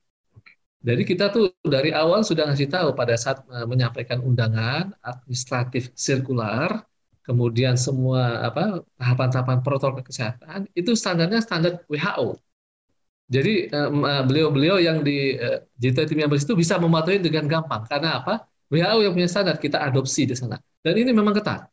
Jadi 0.78 1.02
kita 1.02 1.34
tuh 1.34 1.50
dari 1.66 1.90
awal 1.90 2.22
sudah 2.22 2.46
ngasih 2.50 2.70
tahu 2.70 2.88
pada 2.94 3.14
saat 3.18 3.42
eh, 3.50 3.66
menyampaikan 3.66 4.22
undangan 4.22 4.94
administratif 5.02 5.90
sirkular, 5.94 6.86
kemudian 7.26 7.74
semua 7.74 8.46
apa 8.46 8.82
tahapan-tahapan 8.98 9.58
protokol 9.66 10.02
kesehatan 10.06 10.70
itu 10.78 10.94
standarnya 10.94 11.42
standar 11.42 11.82
WHO. 11.90 12.38
Jadi 13.28 13.68
eh, 13.70 14.22
beliau-beliau 14.28 14.78
yang 14.78 15.02
di 15.02 15.34
G20 15.82 16.14
members 16.14 16.42
itu 16.46 16.54
bisa 16.54 16.78
mematuhi 16.78 17.18
dengan 17.22 17.44
gampang 17.46 17.82
karena 17.90 18.22
apa? 18.22 18.46
WHO 18.70 18.98
yang 19.06 19.12
punya 19.16 19.28
standar 19.30 19.56
kita 19.58 19.82
adopsi 19.82 20.28
di 20.30 20.34
sana. 20.38 20.56
Dan 20.84 20.94
ini 20.94 21.10
memang 21.10 21.34
ketat 21.34 21.66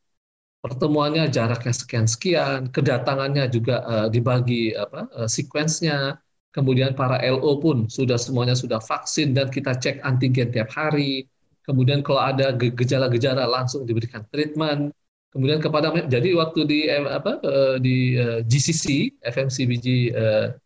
pertemuannya 0.66 1.30
jaraknya 1.30 1.70
sekian-sekian, 1.70 2.74
kedatangannya 2.74 3.46
juga 3.54 3.86
uh, 3.86 4.08
dibagi 4.10 4.74
apa 4.74 5.06
uh, 5.14 5.30
sequence-nya, 5.30 6.18
kemudian 6.50 6.98
para 6.98 7.22
LO 7.22 7.62
pun 7.62 7.86
sudah 7.86 8.18
semuanya 8.18 8.58
sudah 8.58 8.82
vaksin 8.82 9.38
dan 9.38 9.54
kita 9.54 9.78
cek 9.78 10.02
antigen 10.02 10.50
tiap 10.50 10.74
hari. 10.74 11.30
Kemudian 11.62 12.02
kalau 12.02 12.22
ada 12.22 12.50
gejala-gejala 12.58 13.46
langsung 13.46 13.86
diberikan 13.86 14.26
treatment. 14.34 14.90
Kemudian 15.30 15.60
kepada 15.60 15.92
jadi 16.08 16.32
waktu 16.32 16.60
di 16.64 16.80
apa 16.88 17.44
di 17.84 18.16
GCC 18.48 19.18
FMCBG 19.20 20.16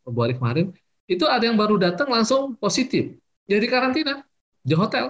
Februari 0.05 0.37
kemarin 0.37 0.69
itu 1.09 1.25
ada 1.25 1.41
yang 1.41 1.57
baru 1.57 1.81
datang 1.81 2.05
langsung 2.05 2.53
positif 2.61 3.17
jadi 3.49 3.65
karantina 3.65 4.21
di 4.61 4.77
hotel. 4.77 5.09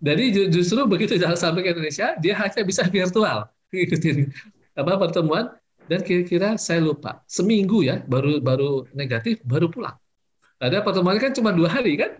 Jadi 0.00 0.48
justru 0.48 0.88
begitu 0.88 1.20
jalan 1.20 1.36
sampai 1.36 1.60
ke 1.60 1.76
Indonesia 1.76 2.16
dia 2.16 2.32
hanya 2.40 2.62
bisa 2.64 2.86
virtual 2.88 3.44
ikutin 3.82 4.30
apa 4.74 4.92
pertemuan 4.98 5.54
dan 5.84 6.00
kira-kira 6.00 6.56
saya 6.56 6.80
lupa 6.80 7.20
seminggu 7.28 7.84
ya 7.84 8.00
baru 8.06 8.40
baru 8.40 8.88
negatif 8.96 9.42
baru 9.44 9.68
pulang. 9.68 9.96
Ada 10.62 10.80
pertemuan 10.80 11.20
kan 11.20 11.34
cuma 11.36 11.52
dua 11.52 11.68
hari 11.68 12.00
kan? 12.00 12.16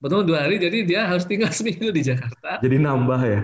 Pertemuan 0.00 0.26
dua 0.28 0.38
hari 0.46 0.56
jadi 0.56 0.78
dia 0.86 1.00
harus 1.04 1.28
tinggal 1.28 1.52
seminggu 1.58 1.92
di 1.92 2.02
Jakarta. 2.06 2.62
Jadi 2.64 2.76
nambah 2.80 3.20
ya. 3.26 3.40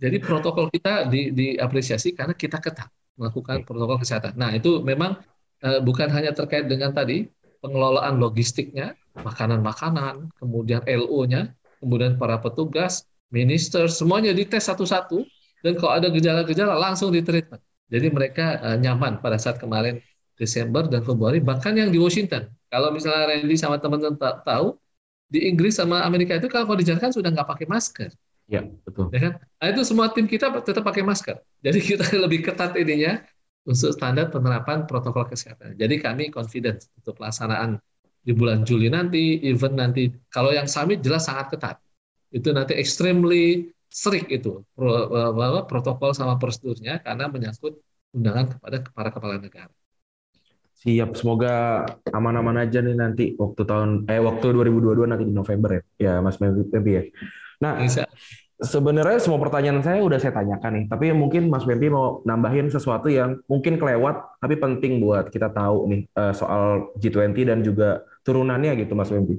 Jadi 0.00 0.16
protokol 0.16 0.72
kita 0.72 1.12
di, 1.12 1.28
diapresiasi 1.28 2.16
karena 2.16 2.32
kita 2.32 2.56
ketat 2.56 2.88
melakukan 3.20 3.68
protokol 3.68 4.00
kesehatan. 4.00 4.32
Nah 4.32 4.56
itu 4.56 4.80
memang 4.80 5.20
uh, 5.60 5.80
bukan 5.84 6.08
hanya 6.08 6.32
terkait 6.32 6.64
dengan 6.72 6.96
tadi 6.96 7.28
pengelolaan 7.60 8.16
logistiknya, 8.16 8.96
makanan-makanan, 9.20 10.32
kemudian 10.40 10.80
LO-nya, 10.88 11.52
kemudian 11.84 12.16
para 12.16 12.40
petugas, 12.40 13.04
minister, 13.30 13.86
semuanya 13.86 14.34
dites 14.34 14.66
satu-satu, 14.66 15.22
dan 15.62 15.72
kalau 15.78 15.92
ada 15.96 16.08
gejala-gejala 16.10 16.76
langsung 16.76 17.14
ditreatment. 17.14 17.62
Jadi 17.90 18.06
mereka 18.10 18.58
uh, 18.62 18.76
nyaman 18.78 19.18
pada 19.18 19.38
saat 19.38 19.58
kemarin 19.58 19.98
Desember 20.38 20.86
dan 20.86 21.02
Februari, 21.02 21.42
bahkan 21.42 21.74
yang 21.74 21.90
di 21.90 21.98
Washington. 21.98 22.50
Kalau 22.70 22.94
misalnya 22.94 23.34
Randy 23.34 23.56
sama 23.58 23.82
teman-teman 23.82 24.14
tahu, 24.46 24.78
di 25.30 25.46
Inggris 25.46 25.78
sama 25.78 26.02
Amerika 26.02 26.34
itu 26.34 26.50
kalau 26.50 26.74
di 26.74 26.82
jalan 26.82 27.14
sudah 27.14 27.30
nggak 27.30 27.46
pakai 27.46 27.66
masker. 27.70 28.10
Ya, 28.50 28.66
betul. 28.82 29.14
Ya 29.14 29.30
kan? 29.30 29.32
Nah, 29.38 29.66
itu 29.70 29.82
semua 29.86 30.10
tim 30.10 30.26
kita 30.26 30.50
tetap 30.66 30.82
pakai 30.82 31.06
masker. 31.06 31.38
Jadi 31.62 31.78
kita 31.94 32.04
lebih 32.18 32.42
ketat 32.42 32.74
ininya 32.74 33.22
untuk 33.62 33.94
standar 33.94 34.26
penerapan 34.34 34.90
protokol 34.90 35.30
kesehatan. 35.30 35.78
Jadi 35.78 36.02
kami 36.02 36.34
confident 36.34 36.82
untuk 36.98 37.14
pelaksanaan 37.14 37.78
di 38.20 38.32
bulan 38.34 38.66
Juli 38.66 38.90
nanti, 38.90 39.38
event 39.46 39.78
nanti. 39.78 40.10
Kalau 40.28 40.50
yang 40.50 40.66
summit 40.66 40.98
jelas 40.98 41.30
sangat 41.30 41.54
ketat. 41.54 41.78
Itu 42.30 42.54
nanti 42.54 42.78
extremely 42.78 43.70
strict 43.90 44.30
itu 44.30 44.62
protokol 45.66 46.14
sama 46.14 46.38
prosedurnya 46.38 47.02
karena 47.02 47.26
menyangkut 47.26 47.74
undangan 48.14 48.46
kepada 48.54 48.76
para 48.94 49.10
kepala 49.10 49.36
negara. 49.42 49.74
Siap, 50.80 51.12
semoga 51.12 51.84
aman-aman 52.08 52.64
aja 52.64 52.80
nih 52.80 52.96
nanti 52.96 53.24
waktu 53.36 53.68
tahun 53.68 54.08
eh 54.08 54.16
waktu 54.16 54.48
2022 54.48 55.12
nanti 55.12 55.28
di 55.28 55.34
November 55.36 55.76
ya. 55.76 55.82
Ya, 56.00 56.12
Mas 56.24 56.40
Mempi 56.40 56.90
ya. 56.96 57.02
Nah, 57.60 57.84
Bisa. 57.84 58.08
sebenarnya 58.56 59.20
semua 59.20 59.36
pertanyaan 59.44 59.84
saya 59.84 60.00
udah 60.00 60.16
saya 60.16 60.32
tanyakan 60.32 60.72
nih, 60.80 60.84
tapi 60.88 61.12
mungkin 61.12 61.52
Mas 61.52 61.68
Mempi 61.68 61.92
mau 61.92 62.24
nambahin 62.24 62.72
sesuatu 62.72 63.12
yang 63.12 63.44
mungkin 63.44 63.76
kelewat 63.76 64.40
tapi 64.40 64.56
penting 64.56 65.04
buat 65.04 65.28
kita 65.28 65.52
tahu 65.52 65.84
nih 65.92 66.00
eh, 66.08 66.32
soal 66.32 66.96
G20 66.96 67.36
dan 67.44 67.60
juga 67.60 68.00
turunannya 68.24 68.72
gitu 68.80 68.96
Mas 68.96 69.12
Mempi. 69.12 69.36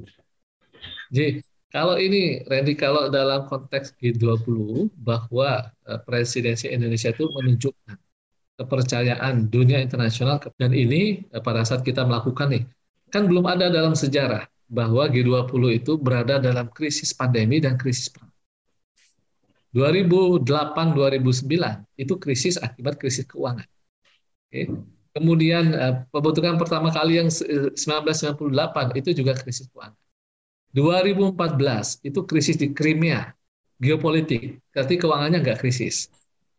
Ji, 1.10 1.42
kalau 1.72 1.96
ini 1.96 2.44
Randy 2.46 2.76
kalau 2.76 3.08
dalam 3.08 3.48
konteks 3.48 3.96
G20 3.98 4.92
bahwa 5.00 5.72
eh, 5.88 6.00
presidensi 6.04 6.68
Indonesia 6.68 7.16
itu 7.16 7.32
menunjukkan 7.32 7.96
kepercayaan 8.60 9.50
dunia 9.50 9.80
internasional 9.80 10.38
dan 10.60 10.76
ini 10.76 11.24
eh, 11.32 11.42
pada 11.42 11.64
saat 11.64 11.82
kita 11.88 12.04
melakukan 12.04 12.52
nih 12.52 12.64
kan 13.08 13.26
belum 13.28 13.48
ada 13.48 13.72
dalam 13.72 13.96
sejarah 13.96 14.44
bahwa 14.72 15.08
G20 15.08 15.84
itu 15.84 16.00
berada 16.00 16.40
dalam 16.40 16.72
krisis 16.72 17.12
pandemi 17.12 17.60
dan 17.60 17.76
krisis 17.76 18.08
perang. 18.08 18.32
2008-2009 19.76 21.48
itu 22.00 22.14
krisis 22.20 22.56
akibat 22.60 23.00
krisis 23.00 23.24
keuangan. 23.28 23.68
Oke. 24.48 24.68
Kemudian 25.12 25.76
eh, 25.76 25.94
pembentukan 26.12 26.56
pertama 26.56 26.92
kali 26.92 27.20
yang 27.20 27.28
1998 27.28 29.00
itu 29.00 29.10
juga 29.12 29.36
krisis 29.36 29.68
keuangan. 29.72 29.96
2014 30.72 32.08
itu 32.08 32.20
krisis 32.24 32.56
di 32.56 32.72
Crimea, 32.72 33.32
geopolitik, 33.82 34.64
berarti 34.72 34.94
keuangannya 34.96 35.44
nggak 35.44 35.60
krisis. 35.60 36.08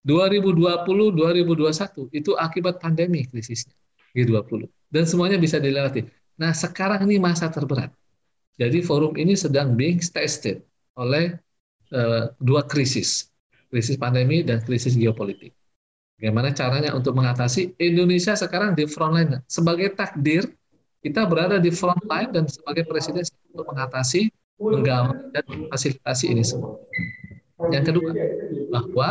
2020, 0.05 1.15
2021 1.15 2.11
itu 2.11 2.35
akibat 2.35 2.83
pandemi 2.83 3.23
krisisnya 3.23 3.73
G20 4.13 4.67
dan 4.91 5.05
semuanya 5.07 5.39
bisa 5.39 5.63
dilewati. 5.63 6.05
Nah 6.37 6.51
sekarang 6.53 7.07
ini 7.07 7.23
masa 7.23 7.49
terberat. 7.49 7.95
Jadi 8.59 8.85
forum 8.85 9.17
ini 9.17 9.33
sedang 9.39 9.73
being 9.79 10.03
tested 10.03 10.61
oleh 10.99 11.33
uh, 11.95 12.29
dua 12.37 12.67
krisis, 12.69 13.33
krisis 13.73 13.97
pandemi 13.97 14.45
dan 14.45 14.61
krisis 14.61 14.93
geopolitik. 14.99 15.57
Bagaimana 16.21 16.53
caranya 16.55 16.93
untuk 16.93 17.17
mengatasi 17.17 17.75
Indonesia 17.81 18.37
sekarang 18.37 18.77
di 18.77 18.85
front 18.87 19.15
line 19.17 19.41
sebagai 19.49 19.97
takdir 19.97 20.47
kita 21.03 21.27
berada 21.27 21.59
di 21.59 21.75
front 21.75 22.01
line 22.07 22.31
dan 22.31 22.47
sebagai 22.47 22.87
presiden 22.87 23.27
untuk 23.51 23.67
mengatasi, 23.75 24.31
menggalang 24.63 25.35
dan 25.35 25.45
fasilitasi 25.75 26.31
ini 26.31 26.47
semua. 26.47 26.79
Yang 27.75 27.95
kedua, 27.95 28.11
bahwa 28.71 29.09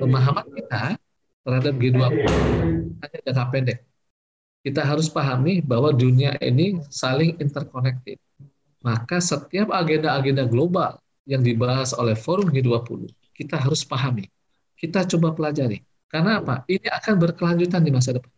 pemahaman 0.00 0.46
kita 0.52 1.00
terhadap 1.44 1.74
G20 1.80 2.24
hanya 3.00 3.18
jangka 3.24 3.44
pendek. 3.52 3.78
Kita 4.64 4.80
harus 4.80 5.12
pahami 5.12 5.60
bahwa 5.60 5.92
dunia 5.92 6.36
ini 6.40 6.80
saling 6.88 7.36
interconnected. 7.36 8.16
Maka 8.80 9.20
setiap 9.20 9.72
agenda-agenda 9.72 10.48
global 10.48 11.00
yang 11.24 11.40
dibahas 11.40 11.96
oleh 11.96 12.16
forum 12.16 12.52
G20, 12.52 13.08
kita 13.32 13.60
harus 13.60 13.84
pahami. 13.84 14.28
Kita 14.76 15.04
coba 15.08 15.32
pelajari. 15.32 15.80
Karena 16.08 16.40
apa? 16.40 16.64
Ini 16.68 16.88
akan 16.92 17.16
berkelanjutan 17.16 17.80
di 17.80 17.92
masa 17.92 18.16
depan. 18.16 18.32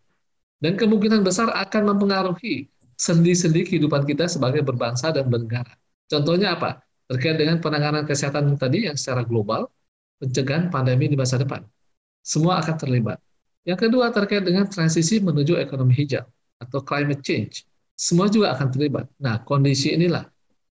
Dan 0.63 0.79
kemungkinan 0.79 1.21
besar 1.21 1.51
akan 1.53 1.83
mempengaruhi 1.95 2.71
sendi-sendi 2.97 3.69
kehidupan 3.69 4.09
kita 4.09 4.27
sebagai 4.27 4.65
berbangsa 4.65 5.13
dan 5.13 5.29
bernegara. 5.29 5.77
Contohnya 6.09 6.57
apa? 6.57 6.81
Terkait 7.07 7.39
dengan 7.39 7.63
penanganan 7.63 8.03
kesehatan 8.09 8.57
tadi 8.59 8.91
yang 8.91 8.97
secara 8.99 9.23
global, 9.23 9.71
pencegahan 10.19 10.73
pandemi 10.73 11.07
di 11.07 11.15
masa 11.15 11.39
depan. 11.39 11.63
Semua 12.25 12.59
akan 12.59 12.75
terlibat. 12.75 13.21
Yang 13.63 13.87
kedua 13.87 14.11
terkait 14.11 14.43
dengan 14.43 14.67
transisi 14.67 15.23
menuju 15.23 15.61
ekonomi 15.61 15.95
hijau 15.95 16.27
atau 16.59 16.81
climate 16.83 17.23
change. 17.23 17.63
Semua 17.95 18.27
juga 18.27 18.55
akan 18.57 18.69
terlibat. 18.73 19.07
Nah, 19.21 19.43
kondisi 19.45 19.95
inilah. 19.95 20.27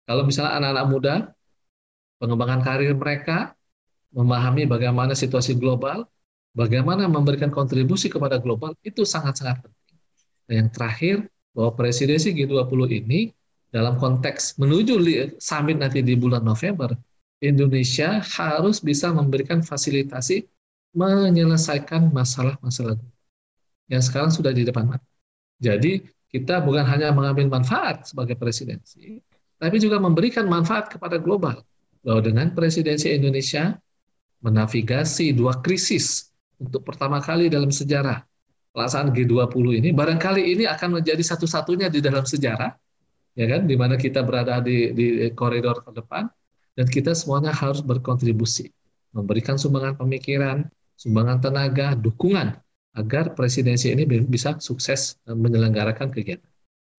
Kalau 0.08 0.26
misalnya 0.26 0.58
anak-anak 0.58 0.86
muda, 0.88 1.14
pengembangan 2.18 2.60
karir 2.60 2.92
mereka, 2.94 3.54
memahami 4.12 4.68
bagaimana 4.68 5.16
situasi 5.16 5.56
global, 5.56 6.04
bagaimana 6.52 7.08
memberikan 7.08 7.48
kontribusi 7.48 8.12
kepada 8.12 8.36
global, 8.36 8.76
itu 8.84 9.08
sangat-sangat 9.08 9.64
penting. 9.64 9.98
Dan 10.44 10.54
yang 10.66 10.68
terakhir, 10.68 11.31
bahwa 11.52 11.76
presidensi 11.76 12.32
G20 12.32 13.04
ini 13.04 13.28
dalam 13.72 13.96
konteks 13.96 14.60
menuju 14.60 15.00
summit 15.40 15.80
nanti 15.80 16.04
di 16.04 16.12
bulan 16.16 16.44
November, 16.44 16.92
Indonesia 17.40 18.20
harus 18.20 18.78
bisa 18.84 19.10
memberikan 19.10 19.64
fasilitasi 19.64 20.44
menyelesaikan 20.92 22.12
masalah-masalah 22.12 23.00
yang 23.88 24.02
sekarang 24.04 24.28
sudah 24.28 24.52
di 24.52 24.62
depan 24.68 24.86
mata. 24.86 25.08
Jadi 25.56 26.04
kita 26.28 26.60
bukan 26.64 26.84
hanya 26.84 27.12
mengambil 27.12 27.48
manfaat 27.48 28.08
sebagai 28.08 28.36
presidensi, 28.36 29.20
tapi 29.56 29.76
juga 29.80 30.00
memberikan 30.00 30.48
manfaat 30.48 30.92
kepada 30.92 31.16
global. 31.20 31.60
Bahwa 32.02 32.18
dengan 32.18 32.50
presidensi 32.50 33.14
Indonesia 33.14 33.78
menavigasi 34.42 35.30
dua 35.32 35.62
krisis 35.62 36.34
untuk 36.58 36.82
pertama 36.82 37.22
kali 37.22 37.46
dalam 37.46 37.70
sejarah 37.70 38.26
pelaksanaan 38.72 39.12
G20 39.12 39.66
ini, 39.84 39.88
barangkali 39.92 40.42
ini 40.56 40.64
akan 40.64 41.00
menjadi 41.00 41.20
satu-satunya 41.20 41.92
di 41.92 42.00
dalam 42.00 42.24
sejarah, 42.24 42.72
ya 43.36 43.46
kan, 43.46 43.68
di 43.68 43.76
mana 43.76 44.00
kita 44.00 44.24
berada 44.24 44.58
di, 44.64 44.90
di 44.96 45.06
koridor 45.36 45.84
terdepan, 45.84 46.26
dan 46.72 46.86
kita 46.88 47.12
semuanya 47.12 47.52
harus 47.52 47.84
berkontribusi, 47.84 48.72
memberikan 49.12 49.60
sumbangan 49.60 50.00
pemikiran, 50.00 50.64
sumbangan 50.96 51.38
tenaga, 51.44 51.92
dukungan 51.92 52.56
agar 52.96 53.32
presidensi 53.36 53.92
ini 53.92 54.04
bisa 54.24 54.56
sukses 54.60 55.16
menyelenggarakan 55.28 56.12
kegiatan. 56.12 56.48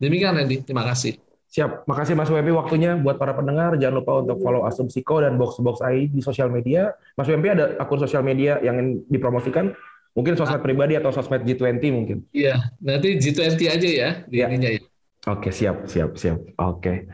Demikian 0.01 0.37
Randy, 0.37 0.65
terima 0.65 0.85
kasih. 0.89 1.21
Siap, 1.53 1.85
makasih 1.85 2.17
Mas 2.17 2.33
Wempi 2.33 2.49
waktunya 2.49 2.97
buat 2.97 3.21
para 3.21 3.37
pendengar. 3.37 3.77
Jangan 3.77 4.01
lupa 4.01 4.25
untuk 4.25 4.41
follow 4.41 4.65
Asumsiko 4.65 5.21
dan 5.21 5.37
Box 5.37 5.61
Box 5.61 5.85
AI 5.85 6.09
di 6.09 6.17
sosial 6.17 6.49
media. 6.49 6.97
Mas 7.13 7.29
Wempi 7.29 7.53
ada 7.53 7.77
akun 7.77 8.01
sosial 8.01 8.25
media 8.25 8.57
yang 8.65 9.05
dipromosikan? 9.05 9.69
Mungkin 10.13 10.37
sosmed 10.37 10.61
ah. 10.61 10.65
pribadi 10.65 10.93
atau 10.93 11.09
sosmed 11.09 11.41
G20 11.41 11.83
mungkin? 11.89 12.17
Iya, 12.29 12.69
nanti 12.77 13.17
G20 13.17 13.61
aja 13.65 13.89
ya 13.89 14.09
di 14.29 14.37
ya. 14.45 14.47
ya. 14.49 14.81
Oke, 15.25 15.49
siap, 15.49 15.89
siap, 15.89 16.13
siap. 16.19 16.39
Oke. 16.61 17.09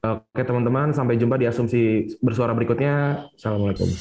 Oke 0.00 0.42
teman-teman, 0.48 0.96
sampai 0.96 1.20
jumpa 1.20 1.36
di 1.36 1.44
asumsi 1.44 2.08
bersuara 2.24 2.56
berikutnya. 2.56 3.28
Assalamualaikum. 3.36 3.92